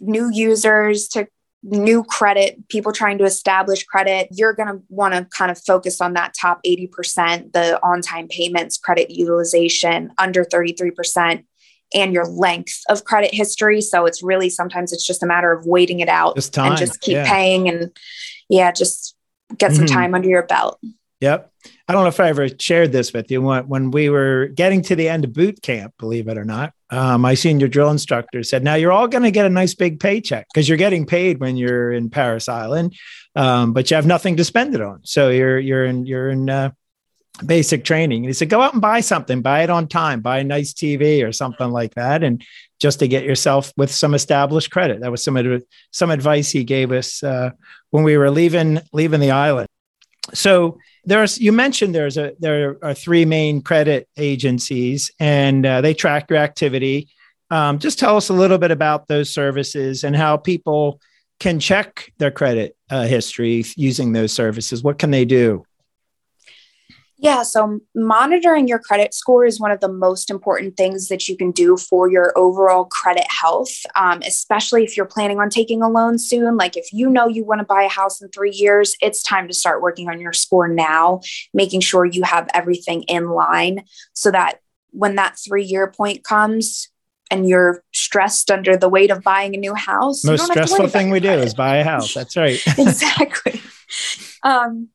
new 0.00 0.30
users 0.32 1.08
to 1.08 1.26
new 1.62 2.02
credit, 2.04 2.68
people 2.68 2.90
trying 2.92 3.18
to 3.18 3.24
establish 3.24 3.84
credit, 3.84 4.28
you're 4.30 4.54
going 4.54 4.68
to 4.68 4.82
want 4.88 5.12
to 5.14 5.26
kind 5.26 5.50
of 5.50 5.62
focus 5.62 6.00
on 6.00 6.14
that 6.14 6.32
top 6.40 6.60
80%, 6.66 7.52
the 7.52 7.78
on 7.84 8.00
time 8.00 8.28
payments, 8.28 8.78
credit 8.78 9.10
utilization 9.10 10.12
under 10.18 10.44
33%. 10.44 11.44
And 11.92 12.12
your 12.14 12.24
length 12.24 12.82
of 12.88 13.02
credit 13.02 13.34
history. 13.34 13.80
So 13.80 14.06
it's 14.06 14.22
really 14.22 14.48
sometimes 14.48 14.92
it's 14.92 15.04
just 15.04 15.24
a 15.24 15.26
matter 15.26 15.50
of 15.52 15.66
waiting 15.66 15.98
it 15.98 16.08
out 16.08 16.36
Just 16.36 16.54
time, 16.54 16.68
and 16.70 16.78
just 16.78 17.00
keep 17.00 17.14
yeah. 17.14 17.28
paying 17.28 17.68
and 17.68 17.90
yeah, 18.48 18.70
just 18.70 19.16
get 19.58 19.72
some 19.72 19.86
Mhm. 19.86 19.92
time 19.92 20.14
under 20.14 20.28
your 20.28 20.44
belt. 20.44 20.78
Yep. 21.18 21.50
I 21.88 21.92
don't 21.92 22.04
know 22.04 22.08
if 22.08 22.20
I 22.20 22.28
ever 22.28 22.46
shared 22.60 22.92
this 22.92 23.12
with 23.12 23.28
you. 23.32 23.42
When, 23.42 23.66
when 23.66 23.90
we 23.90 24.08
were 24.08 24.46
getting 24.54 24.82
to 24.82 24.94
the 24.94 25.08
end 25.08 25.24
of 25.24 25.32
boot 25.32 25.62
camp, 25.62 25.94
believe 25.98 26.28
it 26.28 26.38
or 26.38 26.44
not, 26.44 26.72
uh, 26.90 27.16
my 27.16 27.34
senior 27.34 27.68
drill 27.68 27.90
instructor 27.90 28.42
said, 28.42 28.64
Now 28.64 28.74
you're 28.74 28.92
all 28.92 29.08
going 29.08 29.22
to 29.22 29.30
get 29.30 29.46
a 29.46 29.50
nice 29.50 29.74
big 29.74 30.00
paycheck 30.00 30.46
because 30.52 30.68
you're 30.68 30.78
getting 30.78 31.06
paid 31.06 31.38
when 31.38 31.56
you're 31.56 31.92
in 31.92 32.10
Parris 32.10 32.48
Island, 32.48 32.94
um, 33.36 33.72
but 33.72 33.90
you 33.90 33.94
have 33.94 34.06
nothing 34.06 34.36
to 34.36 34.44
spend 34.44 34.74
it 34.74 34.80
on. 34.80 35.00
So 35.04 35.30
you're, 35.30 35.58
you're 35.58 35.86
in, 35.86 36.06
you're 36.06 36.30
in, 36.30 36.50
uh, 36.50 36.70
basic 37.44 37.84
training. 37.84 38.18
And 38.18 38.26
he 38.26 38.32
said, 38.32 38.50
go 38.50 38.60
out 38.60 38.72
and 38.72 38.82
buy 38.82 39.00
something, 39.00 39.42
buy 39.42 39.62
it 39.62 39.70
on 39.70 39.88
time, 39.88 40.20
buy 40.20 40.38
a 40.38 40.44
nice 40.44 40.72
TV 40.72 41.26
or 41.26 41.32
something 41.32 41.70
like 41.70 41.94
that. 41.94 42.22
And 42.22 42.44
just 42.78 42.98
to 43.00 43.08
get 43.08 43.24
yourself 43.24 43.72
with 43.76 43.90
some 43.90 44.14
established 44.14 44.70
credit. 44.70 45.00
That 45.00 45.10
was 45.10 45.22
some, 45.22 45.36
adv- 45.36 45.64
some 45.90 46.10
advice 46.10 46.50
he 46.50 46.64
gave 46.64 46.92
us 46.92 47.22
uh, 47.22 47.50
when 47.90 48.04
we 48.04 48.16
were 48.16 48.30
leaving, 48.30 48.80
leaving 48.92 49.20
the 49.20 49.30
island. 49.30 49.68
So 50.34 50.78
there's, 51.04 51.38
you 51.38 51.52
mentioned 51.52 51.94
there's 51.94 52.16
a, 52.16 52.32
there 52.38 52.76
are 52.82 52.94
three 52.94 53.24
main 53.24 53.62
credit 53.62 54.08
agencies 54.16 55.10
and 55.18 55.64
uh, 55.64 55.80
they 55.80 55.94
track 55.94 56.30
your 56.30 56.38
activity. 56.38 57.08
Um, 57.50 57.78
just 57.78 57.98
tell 57.98 58.16
us 58.16 58.28
a 58.28 58.34
little 58.34 58.58
bit 58.58 58.70
about 58.70 59.08
those 59.08 59.32
services 59.32 60.04
and 60.04 60.14
how 60.14 60.36
people 60.36 61.00
can 61.40 61.58
check 61.58 62.12
their 62.18 62.30
credit 62.30 62.76
uh, 62.90 63.04
history 63.04 63.64
using 63.76 64.12
those 64.12 64.32
services. 64.32 64.82
What 64.82 64.98
can 64.98 65.10
they 65.10 65.24
do? 65.24 65.64
Yeah, 67.22 67.42
so 67.42 67.80
monitoring 67.94 68.66
your 68.66 68.78
credit 68.78 69.12
score 69.12 69.44
is 69.44 69.60
one 69.60 69.70
of 69.70 69.80
the 69.80 69.92
most 69.92 70.30
important 70.30 70.78
things 70.78 71.08
that 71.08 71.28
you 71.28 71.36
can 71.36 71.50
do 71.50 71.76
for 71.76 72.10
your 72.10 72.32
overall 72.34 72.86
credit 72.86 73.26
health, 73.28 73.68
um, 73.94 74.22
especially 74.26 74.84
if 74.84 74.96
you're 74.96 75.04
planning 75.04 75.38
on 75.38 75.50
taking 75.50 75.82
a 75.82 75.88
loan 75.90 76.18
soon. 76.18 76.56
Like 76.56 76.78
if 76.78 76.90
you 76.94 77.10
know 77.10 77.28
you 77.28 77.44
want 77.44 77.58
to 77.58 77.66
buy 77.66 77.82
a 77.82 77.90
house 77.90 78.22
in 78.22 78.30
three 78.30 78.52
years, 78.52 78.96
it's 79.02 79.22
time 79.22 79.48
to 79.48 79.54
start 79.54 79.82
working 79.82 80.08
on 80.08 80.18
your 80.18 80.32
score 80.32 80.66
now, 80.66 81.20
making 81.52 81.80
sure 81.80 82.06
you 82.06 82.22
have 82.22 82.48
everything 82.54 83.02
in 83.02 83.28
line 83.28 83.84
so 84.14 84.30
that 84.30 84.60
when 84.92 85.16
that 85.16 85.38
three 85.38 85.64
year 85.64 85.90
point 85.90 86.24
comes, 86.24 86.88
and 87.30 87.48
you're 87.48 87.84
stressed 87.92 88.50
under 88.50 88.76
the 88.76 88.88
weight 88.88 89.10
of 89.10 89.22
buying 89.22 89.54
a 89.54 89.58
new 89.58 89.74
house. 89.74 90.24
Most 90.24 90.46
stressful 90.46 90.88
thing 90.88 91.10
we 91.10 91.20
do 91.20 91.30
is 91.30 91.54
buy 91.54 91.76
a 91.76 91.84
house. 91.84 92.12
That's 92.12 92.36
right. 92.36 92.60
exactly. 92.78 93.60
Um, 94.42 94.88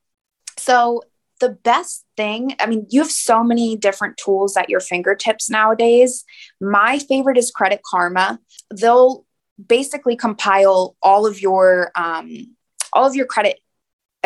so 0.58 1.02
the 1.40 1.50
best 1.50 2.04
thing, 2.16 2.54
I 2.58 2.66
mean, 2.66 2.86
you 2.88 3.00
have 3.00 3.10
so 3.10 3.42
many 3.44 3.76
different 3.76 4.16
tools 4.16 4.56
at 4.56 4.68
your 4.68 4.80
fingertips 4.80 5.50
nowadays. 5.50 6.24
My 6.60 6.98
favorite 6.98 7.38
is 7.38 7.50
Credit 7.50 7.80
Karma. 7.88 8.40
They'll 8.74 9.24
basically 9.64 10.16
compile 10.16 10.96
all 11.02 11.26
of 11.26 11.40
your 11.40 11.90
um, 11.94 12.56
all 12.92 13.06
of 13.06 13.14
your 13.14 13.26
credit 13.26 13.60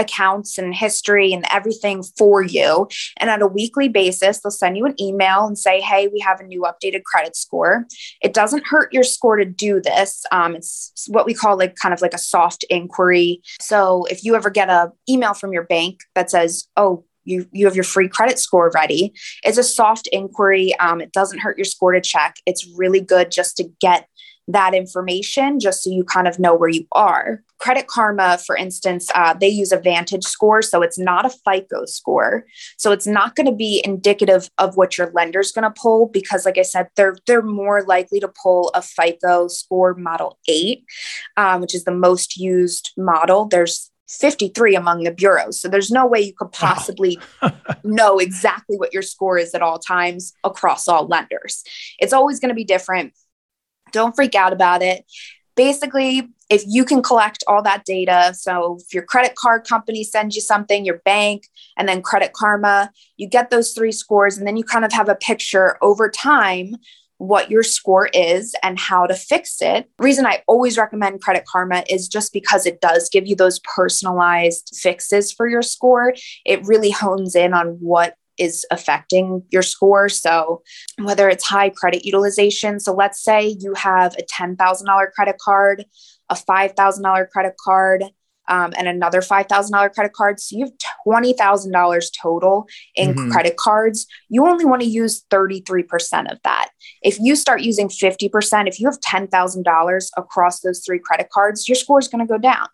accounts 0.01 0.59
and 0.59 0.75
history 0.75 1.33
and 1.33 1.45
everything 1.51 2.03
for 2.19 2.43
you. 2.43 2.89
And 3.19 3.31
on 3.31 3.43
a 3.43 3.47
weekly 3.47 3.89
basis, 3.89 4.41
they'll 4.41 4.51
send 4.51 4.77
you 4.77 4.87
an 4.87 5.01
email 5.01 5.47
and 5.47 5.59
say, 5.59 5.81
Hey, 5.81 6.09
we 6.09 6.21
have 6.21 6.41
a 6.41 6.45
new 6.45 6.63
updated 6.63 7.05
credit 7.05 7.37
score. 7.37 7.87
It 8.23 8.35
doesn't 8.35 8.67
hurt 8.67 8.93
your 8.93 9.03
score 9.03 9.37
to 9.37 9.45
do 9.45 9.81
this. 9.81 10.25
Um, 10.33 10.57
it's 10.57 11.07
what 11.09 11.27
we 11.27 11.35
call 11.35 11.57
like 11.57 11.77
kind 11.77 11.95
of 11.95 12.03
like 12.03 12.15
a 12.15 12.19
soft 12.19 12.65
inquiry. 12.71 13.43
So 13.61 14.07
if 14.11 14.25
you 14.25 14.35
ever 14.35 14.51
get 14.51 14.69
a 14.69 14.93
email 15.09 15.35
from 15.35 15.53
your 15.53 15.65
bank 15.65 16.01
that 16.15 16.31
says, 16.31 16.67
Oh, 16.77 17.05
you, 17.25 17.47
you 17.53 17.67
have 17.67 17.75
your 17.75 17.85
free 17.85 18.09
credit 18.09 18.39
score 18.39 18.71
ready. 18.75 19.13
It's 19.45 19.59
a 19.59 19.63
soft 19.63 20.09
inquiry. 20.09 20.75
Um, 20.79 21.01
it 21.01 21.13
doesn't 21.13 21.41
hurt 21.41 21.59
your 21.59 21.65
score 21.65 21.93
to 21.93 22.01
check. 22.01 22.37
It's 22.47 22.67
really 22.77 23.01
good 23.01 23.31
just 23.31 23.57
to 23.59 23.69
get 23.81 24.09
that 24.53 24.75
information 24.75 25.61
just 25.61 25.83
so 25.83 25.91
you 25.91 26.05
kind 26.05 26.29
of 26.29 26.39
know 26.39 26.55
where 26.55 26.69
you 26.69 26.87
are. 26.93 27.43
Credit 27.59 27.87
Karma, 27.87 28.39
for 28.39 28.57
instance, 28.57 29.11
uh, 29.15 29.35
they 29.35 29.49
use 29.49 29.71
a 29.71 29.79
Vantage 29.79 30.25
score. 30.25 30.63
So 30.63 30.83
it's 30.83 30.99
not 30.99 31.27
a 31.27 31.31
FICO 31.31 31.85
score. 31.85 32.45
So 32.79 32.91
it's 32.93 33.07
not 33.07 33.37
going 33.37 33.47
to 33.47 33.55
be 33.55 33.83
indicative 33.85 34.49
of 34.59 34.77
what 34.77 34.97
your 34.97 35.11
lender's 35.13 35.53
going 35.53 35.71
to 35.71 35.81
pull 35.81 36.07
because, 36.07 36.47
like 36.47 36.59
I 36.59 36.63
said, 36.63 36.89
they're, 36.97 37.17
they're 37.27 37.43
more 37.43 37.83
likely 37.83 38.21
to 38.21 38.33
pull 38.43 38.71
a 38.75 38.83
FICO 38.83 39.49
score 39.49 39.95
model 39.95 40.39
eight, 40.49 40.85
um, 41.37 41.61
which 41.61 41.75
is 41.75 41.85
the 41.85 41.95
most 41.95 42.37
used 42.37 42.93
model. 42.97 43.47
There's 43.47 43.91
53 44.11 44.75
among 44.75 45.05
the 45.05 45.13
bureaus. 45.13 45.61
So 45.61 45.69
there's 45.69 45.91
no 45.91 46.07
way 46.07 46.21
you 46.21 46.33
could 46.37 46.51
possibly 46.51 47.19
know 47.85 48.19
exactly 48.19 48.77
what 48.77 48.93
your 48.93 49.03
score 49.03 49.39
is 49.39 49.55
at 49.55 49.63
all 49.63 49.79
times 49.79 50.33
across 50.43 50.89
all 50.89 51.07
lenders. 51.07 51.63
It's 52.01 52.13
always 52.13 52.41
going 52.41 52.49
to 52.49 52.55
be 52.55 52.65
different. 52.65 53.13
Don't 53.93 54.15
freak 54.15 54.35
out 54.35 54.53
about 54.53 54.83
it. 54.83 55.05
Basically, 55.57 56.29
if 56.49 56.65
you 56.67 56.85
can 56.85 57.03
collect 57.03 57.45
all 57.47 57.63
that 57.63 57.85
data, 57.85 58.35
so 58.35 58.79
if 58.81 58.95
your 58.95 59.05
credit 59.05 59.35
card 59.37 59.67
company 59.67 60.03
sends 60.03 60.35
you 60.35 60.43
something, 60.43 60.85
your 60.85 60.99
bank, 61.05 61.47
and 61.77 61.89
then 61.89 62.03
Credit 62.03 62.33
Karma, 62.33 62.91
you 63.17 63.29
get 63.29 63.51
those 63.51 63.73
three 63.73 63.93
scores, 63.93 64.37
and 64.37 64.47
then 64.47 64.57
you 64.57 64.65
kind 64.65 64.85
of 64.85 64.93
have 64.93 65.09
a 65.09 65.15
picture 65.15 65.77
over 65.83 66.09
time 66.09 66.77
what 67.21 67.51
your 67.51 67.63
score 67.63 68.09
is 68.15 68.55
and 68.63 68.79
how 68.79 69.07
to 69.07 69.15
fix 69.15 69.61
it. 69.61 69.91
reason 69.99 70.25
I 70.25 70.43
always 70.49 70.79
recommend 70.79 71.21
Credit 71.21 71.45
Karma 71.47 71.85
is 71.89 72.09
just 72.09 72.33
because 72.33 72.65
it 72.65 72.81
does 72.81 73.11
give 73.11 73.27
you 73.27 73.37
those 73.37 73.61
personalized 73.61 74.75
fixes 74.81 75.31
for 75.31 75.47
your 75.47 75.61
score. 75.61 76.15
It 76.47 76.65
really 76.65 76.91
hones 76.91 77.37
in 77.37 77.53
on 77.53 77.77
what 77.81 78.15
is 78.41 78.67
affecting 78.71 79.45
your 79.51 79.63
score. 79.63 80.09
So, 80.09 80.63
whether 80.99 81.29
it's 81.29 81.45
high 81.45 81.71
credit 81.71 82.05
utilization, 82.05 82.81
so 82.81 82.93
let's 82.93 83.23
say 83.23 83.57
you 83.61 83.75
have 83.75 84.17
a 84.17 84.23
$10,000 84.23 85.13
credit 85.13 85.37
card, 85.39 85.85
a 86.29 86.35
$5,000 86.35 87.31
credit 87.31 87.55
card, 87.63 88.05
um, 88.49 88.73
and 88.77 88.89
another 88.89 89.21
$5,000 89.21 89.95
credit 89.95 90.13
card. 90.13 90.41
So 90.41 90.57
you 90.57 90.65
have 90.65 90.75
$20,000 91.07 92.11
total 92.21 92.67
in 92.97 93.15
mm-hmm. 93.15 93.31
credit 93.31 93.57
cards. 93.57 94.07
You 94.29 94.47
only 94.47 94.65
want 94.65 94.83
to 94.83 94.89
use 94.89 95.23
33% 95.31 96.31
of 96.31 96.39
that. 96.43 96.71
If 97.03 97.19
you 97.21 97.37
start 97.37 97.61
using 97.61 97.89
50%, 97.89 98.67
if 98.67 98.81
you 98.81 98.89
have 98.89 98.99
$10,000 99.01 100.11
across 100.17 100.61
those 100.61 100.83
three 100.85 100.99
credit 100.99 101.29
cards, 101.31 101.69
your 101.69 101.77
score 101.77 102.01
is 102.01 102.09
going 102.09 102.27
to 102.27 102.31
go 102.31 102.39
down. 102.39 102.67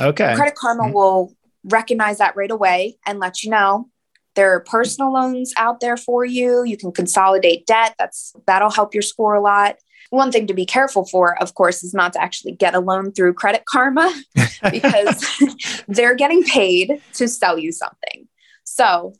Okay. 0.00 0.34
Credit 0.34 0.54
Karma 0.54 0.84
mm-hmm. 0.84 0.92
will 0.94 1.34
recognize 1.64 2.18
that 2.18 2.34
right 2.34 2.50
away 2.50 2.96
and 3.04 3.18
let 3.18 3.42
you 3.42 3.50
know 3.50 3.90
there 4.38 4.54
are 4.54 4.60
personal 4.60 5.12
loans 5.12 5.52
out 5.56 5.80
there 5.80 5.96
for 5.96 6.24
you. 6.24 6.62
You 6.62 6.76
can 6.76 6.92
consolidate 6.92 7.66
debt. 7.66 7.96
That's 7.98 8.32
that'll 8.46 8.70
help 8.70 8.94
your 8.94 9.02
score 9.02 9.34
a 9.34 9.40
lot. 9.40 9.78
One 10.10 10.30
thing 10.30 10.46
to 10.46 10.54
be 10.54 10.64
careful 10.64 11.04
for, 11.04 11.36
of 11.42 11.54
course, 11.54 11.82
is 11.82 11.92
not 11.92 12.12
to 12.12 12.22
actually 12.22 12.52
get 12.52 12.76
a 12.76 12.78
loan 12.78 13.10
through 13.10 13.34
Credit 13.34 13.64
Karma 13.64 14.14
because 14.70 15.26
they're 15.88 16.14
getting 16.14 16.44
paid 16.44 17.02
to 17.14 17.26
sell 17.26 17.58
you 17.58 17.72
something. 17.72 18.28
So 18.62 19.12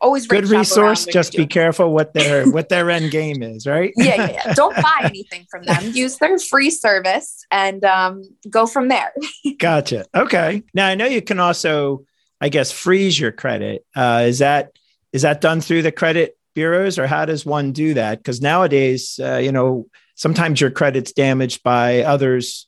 always 0.00 0.26
good 0.26 0.48
resource. 0.48 1.04
Just 1.04 1.36
be 1.36 1.46
careful 1.46 1.92
what 1.92 2.14
their 2.14 2.50
what 2.50 2.70
their 2.70 2.90
end 2.90 3.10
game 3.10 3.42
is, 3.42 3.66
right? 3.66 3.92
yeah, 3.98 4.14
yeah, 4.14 4.30
yeah, 4.46 4.54
Don't 4.54 4.74
buy 4.76 5.00
anything 5.02 5.44
from 5.50 5.64
them. 5.64 5.90
Use 5.92 6.16
their 6.16 6.38
free 6.38 6.70
service 6.70 7.44
and 7.50 7.84
um, 7.84 8.22
go 8.48 8.64
from 8.66 8.88
there. 8.88 9.12
gotcha. 9.58 10.06
Okay. 10.16 10.62
Now 10.72 10.88
I 10.88 10.94
know 10.94 11.04
you 11.04 11.20
can 11.20 11.38
also 11.38 12.06
I 12.40 12.48
guess, 12.48 12.70
freeze 12.70 13.18
your 13.18 13.32
credit. 13.32 13.84
Uh, 13.94 14.24
is 14.26 14.38
that 14.38 14.72
is 15.12 15.22
that 15.22 15.40
done 15.40 15.60
through 15.60 15.82
the 15.82 15.92
credit 15.92 16.36
bureaus, 16.54 16.98
or 16.98 17.06
how 17.06 17.24
does 17.24 17.46
one 17.46 17.72
do 17.72 17.94
that? 17.94 18.18
Because 18.18 18.40
nowadays, 18.40 19.18
uh, 19.22 19.36
you 19.36 19.52
know, 19.52 19.86
sometimes 20.14 20.60
your 20.60 20.70
credit's 20.70 21.12
damaged 21.12 21.62
by 21.62 22.02
others 22.02 22.66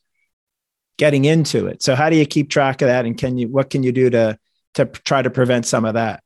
getting 0.96 1.24
into 1.24 1.66
it. 1.66 1.82
So 1.82 1.94
how 1.94 2.10
do 2.10 2.16
you 2.16 2.26
keep 2.26 2.50
track 2.50 2.82
of 2.82 2.88
that, 2.88 3.04
and 3.04 3.16
can 3.16 3.38
you 3.38 3.48
what 3.48 3.70
can 3.70 3.82
you 3.82 3.92
do 3.92 4.10
to 4.10 4.38
to 4.74 4.86
try 4.86 5.22
to 5.22 5.30
prevent 5.30 5.66
some 5.66 5.84
of 5.84 5.94
that? 5.94 6.22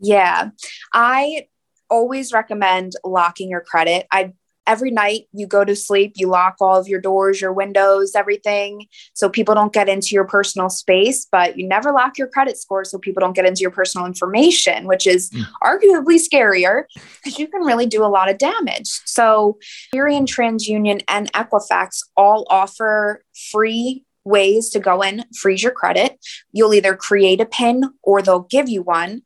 Yeah, 0.00 0.50
I 0.92 1.46
always 1.88 2.32
recommend 2.32 2.92
locking 3.04 3.50
your 3.50 3.60
credit. 3.60 4.06
I 4.10 4.32
every 4.70 4.92
night 4.92 5.26
you 5.32 5.48
go 5.48 5.64
to 5.64 5.74
sleep, 5.74 6.12
you 6.14 6.28
lock 6.28 6.54
all 6.60 6.76
of 6.76 6.86
your 6.86 7.00
doors, 7.00 7.40
your 7.40 7.52
windows, 7.52 8.14
everything, 8.14 8.86
so 9.14 9.28
people 9.28 9.52
don't 9.52 9.72
get 9.72 9.88
into 9.88 10.10
your 10.12 10.24
personal 10.24 10.70
space, 10.70 11.26
but 11.32 11.58
you 11.58 11.66
never 11.66 11.90
lock 11.90 12.16
your 12.16 12.28
credit 12.28 12.56
score 12.56 12.84
so 12.84 12.96
people 12.96 13.20
don't 13.20 13.34
get 13.34 13.44
into 13.44 13.62
your 13.62 13.72
personal 13.72 14.06
information, 14.06 14.86
which 14.86 15.08
is 15.08 15.28
mm. 15.30 15.44
arguably 15.60 16.20
scarier 16.20 16.84
because 17.24 17.36
you 17.36 17.48
can 17.48 17.62
really 17.62 17.86
do 17.86 18.04
a 18.04 18.06
lot 18.06 18.30
of 18.30 18.38
damage. 18.38 18.88
So, 19.06 19.58
Experian, 19.92 20.26
TransUnion, 20.26 21.02
and 21.08 21.32
Equifax 21.32 22.04
all 22.16 22.46
offer 22.48 23.24
free 23.50 24.04
ways 24.24 24.70
to 24.70 24.78
go 24.78 25.02
in, 25.02 25.24
freeze 25.34 25.62
your 25.64 25.72
credit. 25.72 26.24
You'll 26.52 26.74
either 26.74 26.94
create 26.94 27.40
a 27.40 27.46
PIN 27.46 27.82
or 28.02 28.22
they'll 28.22 28.46
give 28.50 28.68
you 28.68 28.82
one. 28.82 29.22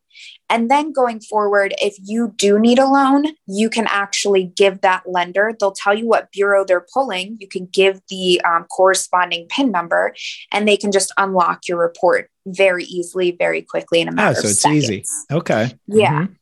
And 0.51 0.71
then 0.71 0.93
going 0.93 1.21
forward, 1.21 1.75
if 1.81 1.97
you 2.03 2.35
do 2.37 2.59
need 2.59 2.79
a 2.79 2.87
loan, 2.87 3.27
you 3.47 3.71
can 3.71 3.87
actually 3.89 4.45
give 4.45 4.83
that 4.83 5.03
lender, 5.07 5.55
they'll 5.59 5.73
tell 5.73 5.95
you 5.95 6.07
what 6.07 6.31
bureau 6.33 6.65
they're 6.65 6.87
pulling. 6.93 7.39
You 7.41 7.49
can 7.49 7.67
give 7.67 8.01
the 8.09 8.41
um, 8.43 8.65
corresponding 8.65 9.47
PIN 9.49 9.71
number 9.71 10.15
and 10.53 10.69
they 10.69 10.77
can 10.77 10.93
just 10.93 11.13
unlock 11.17 11.67
your 11.67 11.79
report 11.79 12.31
very 12.47 12.85
easily, 12.85 13.31
very 13.33 13.63
quickly 13.63 14.01
in 14.01 14.09
a 14.09 14.13
matter 14.13 14.37
oh, 14.39 14.43
so 14.43 14.49
it's 14.49 14.61
seconds. 14.61 14.91
easy. 14.91 15.05
Okay. 15.31 15.75
Yeah. 15.87 16.23
Mm-hmm 16.23 16.35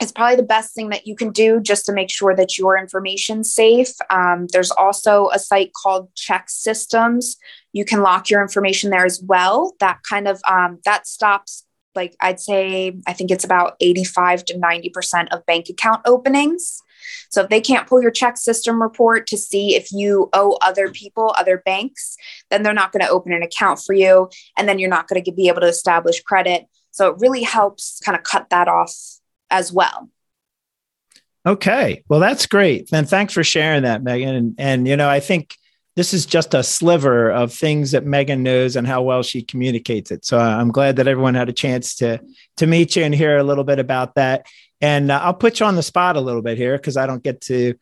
it's 0.00 0.12
probably 0.12 0.36
the 0.36 0.42
best 0.42 0.74
thing 0.74 0.88
that 0.88 1.06
you 1.06 1.14
can 1.14 1.30
do 1.30 1.60
just 1.60 1.86
to 1.86 1.92
make 1.92 2.10
sure 2.10 2.34
that 2.34 2.58
your 2.58 2.76
information's 2.76 3.52
safe. 3.52 3.92
Um, 4.10 4.48
there's 4.52 4.70
also 4.72 5.30
a 5.32 5.38
site 5.38 5.72
called 5.72 6.12
ChexSystems. 6.14 7.36
You 7.72 7.84
can 7.84 8.02
lock 8.02 8.28
your 8.28 8.42
information 8.42 8.90
there 8.90 9.06
as 9.06 9.22
well. 9.22 9.74
That 9.80 10.00
kind 10.08 10.26
of 10.26 10.40
um, 10.48 10.80
that 10.84 11.06
stops 11.06 11.63
like 11.94 12.16
I'd 12.20 12.40
say, 12.40 12.96
I 13.06 13.12
think 13.12 13.30
it's 13.30 13.44
about 13.44 13.76
85 13.80 14.44
to 14.46 14.54
90% 14.54 15.28
of 15.30 15.46
bank 15.46 15.68
account 15.68 16.02
openings. 16.06 16.82
So 17.30 17.42
if 17.42 17.48
they 17.48 17.60
can't 17.60 17.86
pull 17.86 18.00
your 18.00 18.10
check 18.10 18.36
system 18.36 18.80
report 18.80 19.26
to 19.28 19.36
see 19.36 19.74
if 19.74 19.92
you 19.92 20.28
owe 20.32 20.56
other 20.62 20.90
people, 20.90 21.34
other 21.38 21.62
banks, 21.64 22.16
then 22.50 22.62
they're 22.62 22.72
not 22.72 22.92
going 22.92 23.04
to 23.04 23.10
open 23.10 23.32
an 23.32 23.42
account 23.42 23.80
for 23.84 23.92
you. 23.92 24.28
And 24.56 24.68
then 24.68 24.78
you're 24.78 24.90
not 24.90 25.08
going 25.08 25.22
to 25.22 25.32
be 25.32 25.48
able 25.48 25.60
to 25.60 25.66
establish 25.66 26.22
credit. 26.22 26.66
So 26.90 27.08
it 27.08 27.16
really 27.18 27.42
helps 27.42 28.00
kind 28.04 28.16
of 28.16 28.22
cut 28.22 28.50
that 28.50 28.68
off 28.68 28.94
as 29.50 29.72
well. 29.72 30.10
Okay. 31.46 32.04
Well, 32.08 32.20
that's 32.20 32.46
great. 32.46 32.88
And 32.92 33.08
thanks 33.08 33.34
for 33.34 33.44
sharing 33.44 33.82
that, 33.82 34.02
Megan. 34.02 34.34
And, 34.34 34.54
and 34.58 34.88
you 34.88 34.96
know, 34.96 35.08
I 35.08 35.20
think 35.20 35.56
this 35.96 36.12
is 36.12 36.26
just 36.26 36.54
a 36.54 36.62
sliver 36.62 37.30
of 37.30 37.52
things 37.52 37.92
that 37.92 38.04
Megan 38.04 38.42
knows 38.42 38.76
and 38.76 38.86
how 38.86 39.02
well 39.02 39.22
she 39.22 39.42
communicates 39.42 40.10
it. 40.10 40.24
So 40.24 40.38
uh, 40.38 40.42
I'm 40.42 40.72
glad 40.72 40.96
that 40.96 41.06
everyone 41.06 41.34
had 41.34 41.48
a 41.48 41.52
chance 41.52 41.94
to 41.96 42.20
to 42.56 42.66
meet 42.66 42.96
you 42.96 43.04
and 43.04 43.14
hear 43.14 43.38
a 43.38 43.44
little 43.44 43.64
bit 43.64 43.78
about 43.78 44.14
that. 44.16 44.46
And 44.80 45.10
uh, 45.10 45.20
I'll 45.22 45.34
put 45.34 45.60
you 45.60 45.66
on 45.66 45.76
the 45.76 45.82
spot 45.82 46.16
a 46.16 46.20
little 46.20 46.42
bit 46.42 46.58
here 46.58 46.76
because 46.76 46.96
I 46.96 47.06
don't 47.06 47.22
get 47.22 47.40
to 47.42 47.74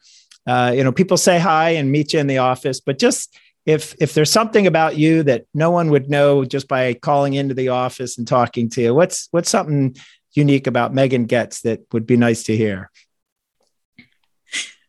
uh, 0.47 0.73
you 0.75 0.83
know, 0.83 0.93
people 0.93 1.17
say 1.17 1.39
hi 1.39 1.71
and 1.71 1.93
meet 1.93 2.13
you 2.13 2.19
in 2.19 2.27
the 2.27 2.39
office, 2.39 2.81
but 2.81 2.99
just 2.99 3.37
if 3.65 3.95
if 4.01 4.15
there's 4.15 4.31
something 4.31 4.67
about 4.67 4.97
you 4.97 5.23
that 5.23 5.45
no 5.55 5.71
one 5.71 5.91
would 5.91 6.11
know 6.11 6.45
just 6.45 6.67
by 6.67 6.95
calling 6.95 7.35
into 7.35 7.55
the 7.55 7.69
office 7.69 8.19
and 8.19 8.27
talking 8.27 8.69
to 8.71 8.83
you, 8.83 8.95
what's 8.95 9.29
what's 9.31 9.51
something 9.51 9.95
unique 10.33 10.67
about 10.67 10.95
Megan 10.95 11.27
Getz 11.27 11.61
that 11.63 11.81
would 11.93 12.07
be 12.07 12.17
nice 12.17 12.43
to 12.45 12.57
hear? 12.57 12.91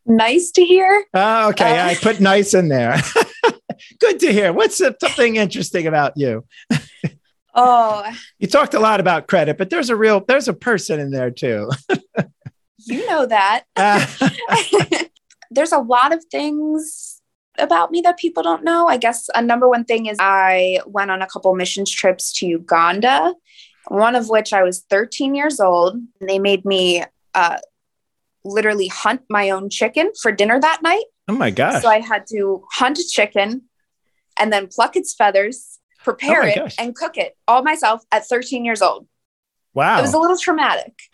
Nice 0.06 0.52
to 0.52 0.66
hear. 0.66 1.06
Oh, 1.14 1.50
okay. 1.50 1.80
Uh, 1.80 1.88
I 1.88 1.96
put 1.96 2.20
nice 2.20 2.54
in 2.54 2.68
there. 2.68 2.98
Good 4.00 4.20
to 4.20 4.32
hear. 4.32 4.52
What's 4.52 4.78
something 4.78 5.38
interesting 5.38 5.88
about 5.88 6.14
you? 6.18 6.46
oh, 7.56 8.06
you 8.38 8.48
talked 8.48 8.74
a 8.74 8.80
lot 8.80 9.00
about 9.00 9.28
credit, 9.28 9.58
but 9.58 9.70
there's 9.70 9.90
a 9.90 9.96
real 9.96 10.24
there's 10.28 10.48
a 10.48 10.54
person 10.54 11.00
in 11.00 11.12
there 11.12 11.32
too. 11.32 11.70
you 12.80 13.08
know 13.08 13.26
that. 13.26 13.64
Uh, 13.76 14.06
there's 15.52 15.72
a 15.72 15.80
lot 15.80 16.14
of 16.14 16.24
things 16.26 17.22
about 17.58 17.92
me 17.92 18.02
that 18.02 18.18
people 18.18 18.44
don't 18.44 18.64
know. 18.64 18.88
I 18.88 18.98
guess 18.98 19.30
a 19.36 19.42
number 19.42 19.70
one 19.70 19.86
thing 19.86 20.08
is 20.08 20.18
I 20.20 20.80
went 20.86 21.12
on 21.12 21.22
a 21.22 21.28
couple 21.28 21.54
missions 21.56 21.92
trips 21.92 22.34
to 22.40 22.48
Uganda, 22.48 23.34
one 23.88 24.16
of 24.16 24.30
which 24.30 24.54
I 24.54 24.64
was 24.64 24.82
13 24.90 25.36
years 25.36 25.60
old. 25.60 25.98
They 26.20 26.40
made 26.40 26.66
me 26.66 27.04
uh, 27.34 27.58
literally 28.46 28.88
hunt 28.88 29.22
my 29.30 29.50
own 29.50 29.70
chicken 29.70 30.12
for 30.22 30.32
dinner 30.32 30.60
that 30.60 30.82
night. 30.82 31.04
Oh 31.28 31.36
my 31.36 31.52
gosh. 31.52 31.82
So 31.82 31.90
I 31.90 32.00
had 32.00 32.26
to 32.32 32.64
hunt 32.72 33.00
a 33.00 33.08
chicken 33.08 33.64
and 34.38 34.52
then 34.52 34.68
pluck 34.68 34.96
its 34.96 35.14
feathers, 35.14 35.80
prepare 36.04 36.44
oh 36.44 36.48
it, 36.48 36.56
gosh. 36.56 36.76
and 36.78 36.96
cook 36.96 37.18
it 37.18 37.38
all 37.48 37.64
myself 37.64 38.04
at 38.12 38.26
13 38.26 38.66
years 38.66 38.82
old. 38.82 39.08
Wow. 39.74 40.00
It 40.00 40.02
was 40.02 40.14
a 40.14 40.20
little 40.20 40.38
traumatic. 40.38 40.94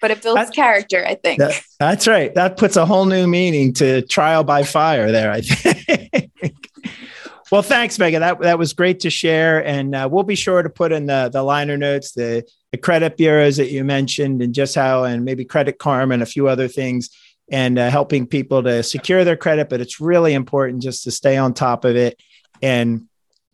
but 0.00 0.10
it 0.10 0.22
builds 0.22 0.50
character, 0.50 1.04
I 1.06 1.14
think. 1.14 1.40
That, 1.40 1.60
that's 1.78 2.06
right. 2.06 2.34
That 2.34 2.56
puts 2.56 2.76
a 2.76 2.86
whole 2.86 3.04
new 3.04 3.26
meaning 3.26 3.72
to 3.74 4.02
trial 4.02 4.44
by 4.44 4.62
fire 4.62 5.12
there, 5.12 5.30
I 5.30 5.42
think. 5.42 6.30
well, 7.52 7.62
thanks, 7.62 7.98
Megan. 7.98 8.20
That, 8.20 8.40
that 8.40 8.58
was 8.58 8.72
great 8.72 9.00
to 9.00 9.10
share. 9.10 9.64
And 9.64 9.94
uh, 9.94 10.08
we'll 10.10 10.22
be 10.22 10.36
sure 10.36 10.62
to 10.62 10.70
put 10.70 10.92
in 10.92 11.06
the, 11.06 11.28
the 11.30 11.42
liner 11.42 11.76
notes, 11.76 12.12
the, 12.12 12.44
the 12.72 12.78
credit 12.78 13.16
bureaus 13.16 13.56
that 13.56 13.70
you 13.70 13.84
mentioned, 13.84 14.42
and 14.42 14.54
just 14.54 14.74
how, 14.74 15.04
and 15.04 15.24
maybe 15.24 15.44
Credit 15.44 15.78
Karma 15.78 16.14
and 16.14 16.22
a 16.22 16.26
few 16.26 16.48
other 16.48 16.68
things, 16.68 17.10
and 17.50 17.78
uh, 17.78 17.90
helping 17.90 18.26
people 18.26 18.62
to 18.62 18.82
secure 18.82 19.24
their 19.24 19.36
credit. 19.36 19.68
But 19.68 19.80
it's 19.80 20.00
really 20.00 20.34
important 20.34 20.82
just 20.82 21.04
to 21.04 21.10
stay 21.10 21.36
on 21.36 21.54
top 21.54 21.84
of 21.84 21.96
it 21.96 22.20
and 22.62 23.06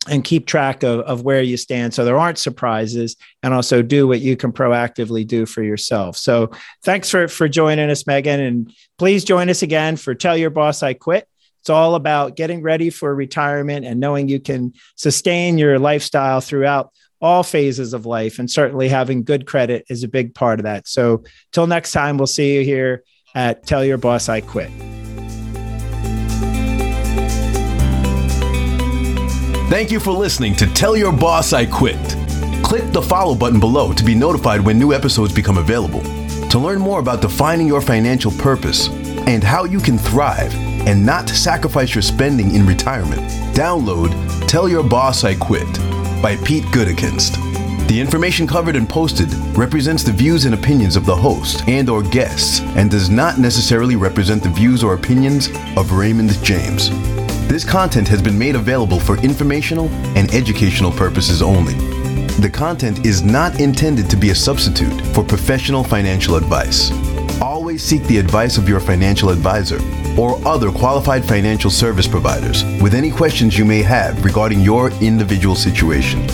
and 0.09 0.23
keep 0.23 0.47
track 0.47 0.83
of, 0.83 1.01
of 1.01 1.23
where 1.23 1.43
you 1.43 1.57
stand 1.57 1.93
so 1.93 2.05
there 2.05 2.19
aren't 2.19 2.39
surprises 2.39 3.17
and 3.43 3.53
also 3.53 3.83
do 3.83 4.07
what 4.07 4.21
you 4.21 4.37
can 4.37 4.53
proactively 4.53 5.27
do 5.27 5.47
for 5.47 5.63
yourself 5.63 6.17
so 6.17 6.51
thanks 6.85 7.11
for 7.11 7.29
for 7.29 7.49
joining 7.49 7.91
us 7.91 8.07
megan 8.07 8.41
and 8.41 8.73
please 8.99 9.25
join 9.25 9.51
us 9.51 9.63
again 9.63 9.97
for 9.97 10.15
tell 10.15 10.37
your 10.37 10.51
boss 10.51 10.83
i 10.83 10.93
quit 10.95 11.29
it's 11.61 11.71
all 11.71 11.97
about 11.97 12.37
getting 12.37 12.63
ready 12.63 12.91
for 12.91 13.13
retirement 13.15 13.85
and 13.85 13.99
knowing 13.99 14.29
you 14.29 14.39
can 14.39 14.73
sustain 14.95 15.59
your 15.59 15.79
lifestyle 15.79 16.41
throughout 16.41 16.93
all 17.27 17.43
phases 17.43 17.93
of 17.93 18.07
life 18.07 18.39
and 18.39 18.49
certainly 18.49 18.89
having 18.89 19.25
good 19.25 19.47
credit 19.47 19.85
is 19.91 20.05
a 20.05 20.09
big 20.09 20.33
part 20.35 20.61
of 20.61 20.65
that 20.65 20.87
so 20.87 21.25
till 21.53 21.67
next 21.67 21.91
time 21.91 22.17
we'll 22.17 22.27
see 22.27 22.57
you 22.57 22.65
here 22.65 23.03
at 23.35 23.67
tell 23.67 23.85
your 23.85 23.99
boss 23.99 24.29
i 24.29 24.41
quit 24.41 24.71
Thank 29.69 29.91
you 29.91 29.99
for 29.99 30.13
listening 30.13 30.55
to 30.57 30.73
Tell 30.75 30.97
Your 30.97 31.13
Boss 31.13 31.53
I 31.53 31.67
Quit. 31.67 31.99
Click 32.63 32.93
the 32.93 33.03
follow 33.03 33.35
button 33.35 33.59
below 33.59 33.93
to 33.93 34.05
be 34.05 34.15
notified 34.15 34.61
when 34.61 34.79
new 34.79 34.93
episodes 34.93 35.35
become 35.35 35.59
available. 35.59 36.03
To 36.51 36.59
learn 36.61 36.79
more 36.79 37.01
about 37.01 37.21
defining 37.21 37.67
your 37.67 37.81
financial 37.81 38.31
purpose 38.31 38.89
and 39.27 39.43
how 39.43 39.65
you 39.65 39.81
can 39.81 39.99
thrive 39.99 40.55
and 40.87 41.05
not 41.05 41.29
sacrifice 41.29 41.97
your 41.97 42.03
spending 42.03 42.55
in 42.55 42.65
retirement, 42.65 43.23
download 43.57 44.15
Tell 44.47 44.69
Your 44.69 44.85
Boss 44.85 45.25
I 45.25 45.35
Quit 45.35 45.96
by 46.23 46.37
Pete 46.37 46.65
Gutekunst. 46.65 47.37
The 47.89 48.01
information 48.01 48.47
covered 48.47 48.75
and 48.75 48.89
posted 48.89 49.33
represents 49.57 50.03
the 50.03 50.13
views 50.13 50.45
and 50.45 50.55
opinions 50.55 50.97
of 50.97 51.07
the 51.07 51.15
host 51.15 51.67
and 51.69 51.89
or 51.89 52.03
guests 52.03 52.61
and 52.77 52.91
does 52.91 53.09
not 53.09 53.39
necessarily 53.39 53.97
represent 53.97 54.43
the 54.43 54.49
views 54.49 54.83
or 54.83 54.95
opinions 54.95 55.49
of 55.77 55.93
Raymond 55.93 56.43
James. 56.43 56.91
This 57.49 57.65
content 57.65 58.09
has 58.09 58.21
been 58.21 58.39
made 58.39 58.57
available 58.57 58.99
for 58.99 59.17
informational 59.19 59.89
and 60.17 60.33
educational 60.35 60.91
purposes 60.91 61.43
only. 61.43 61.75
The 62.41 62.51
content 62.51 63.07
is 63.07 63.23
not 63.23 63.61
intended 63.61 64.11
to 64.11 64.17
be 64.17 64.31
a 64.31 64.35
substitute 64.35 65.01
for 65.15 65.23
professional 65.23 65.85
financial 65.85 66.37
advice. 66.37 66.91
Always 67.41 67.83
seek 67.85 68.03
the 68.05 68.19
advice 68.19 68.59
of 68.59 68.69
your 68.69 68.81
financial 68.81 69.31
advisor 69.31 69.79
or 70.19 70.37
other 70.47 70.71
qualified 70.71 71.25
financial 71.25 71.71
service 71.71 72.09
providers 72.09 72.65
with 72.81 72.95
any 72.95 73.11
questions 73.11 73.59
you 73.59 73.65
may 73.65 73.83
have 73.83 74.25
regarding 74.25 74.61
your 74.61 74.91
individual 75.03 75.55
situation. 75.55 76.27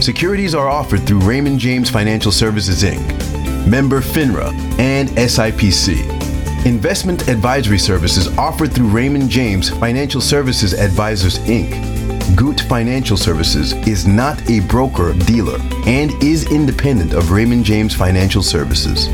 Securities 0.00 0.54
are 0.54 0.68
offered 0.68 1.06
through 1.06 1.20
Raymond 1.20 1.58
James 1.58 1.90
Financial 1.90 2.30
Services 2.30 2.82
Inc., 2.82 3.66
member 3.66 4.00
FINRA, 4.00 4.52
and 4.78 5.08
SIPC. 5.10 6.66
Investment 6.66 7.28
advisory 7.28 7.78
services 7.78 8.36
offered 8.36 8.72
through 8.72 8.88
Raymond 8.88 9.30
James 9.30 9.70
Financial 9.70 10.20
Services 10.20 10.74
Advisors 10.74 11.38
Inc. 11.40 12.36
Gute 12.36 12.60
Financial 12.68 13.16
Services 13.16 13.72
is 13.88 14.06
not 14.06 14.48
a 14.50 14.60
broker 14.60 15.14
dealer 15.14 15.58
and 15.86 16.10
is 16.22 16.50
independent 16.52 17.12
of 17.14 17.30
Raymond 17.30 17.64
James 17.64 17.94
Financial 17.94 18.42
Services. 18.42 19.08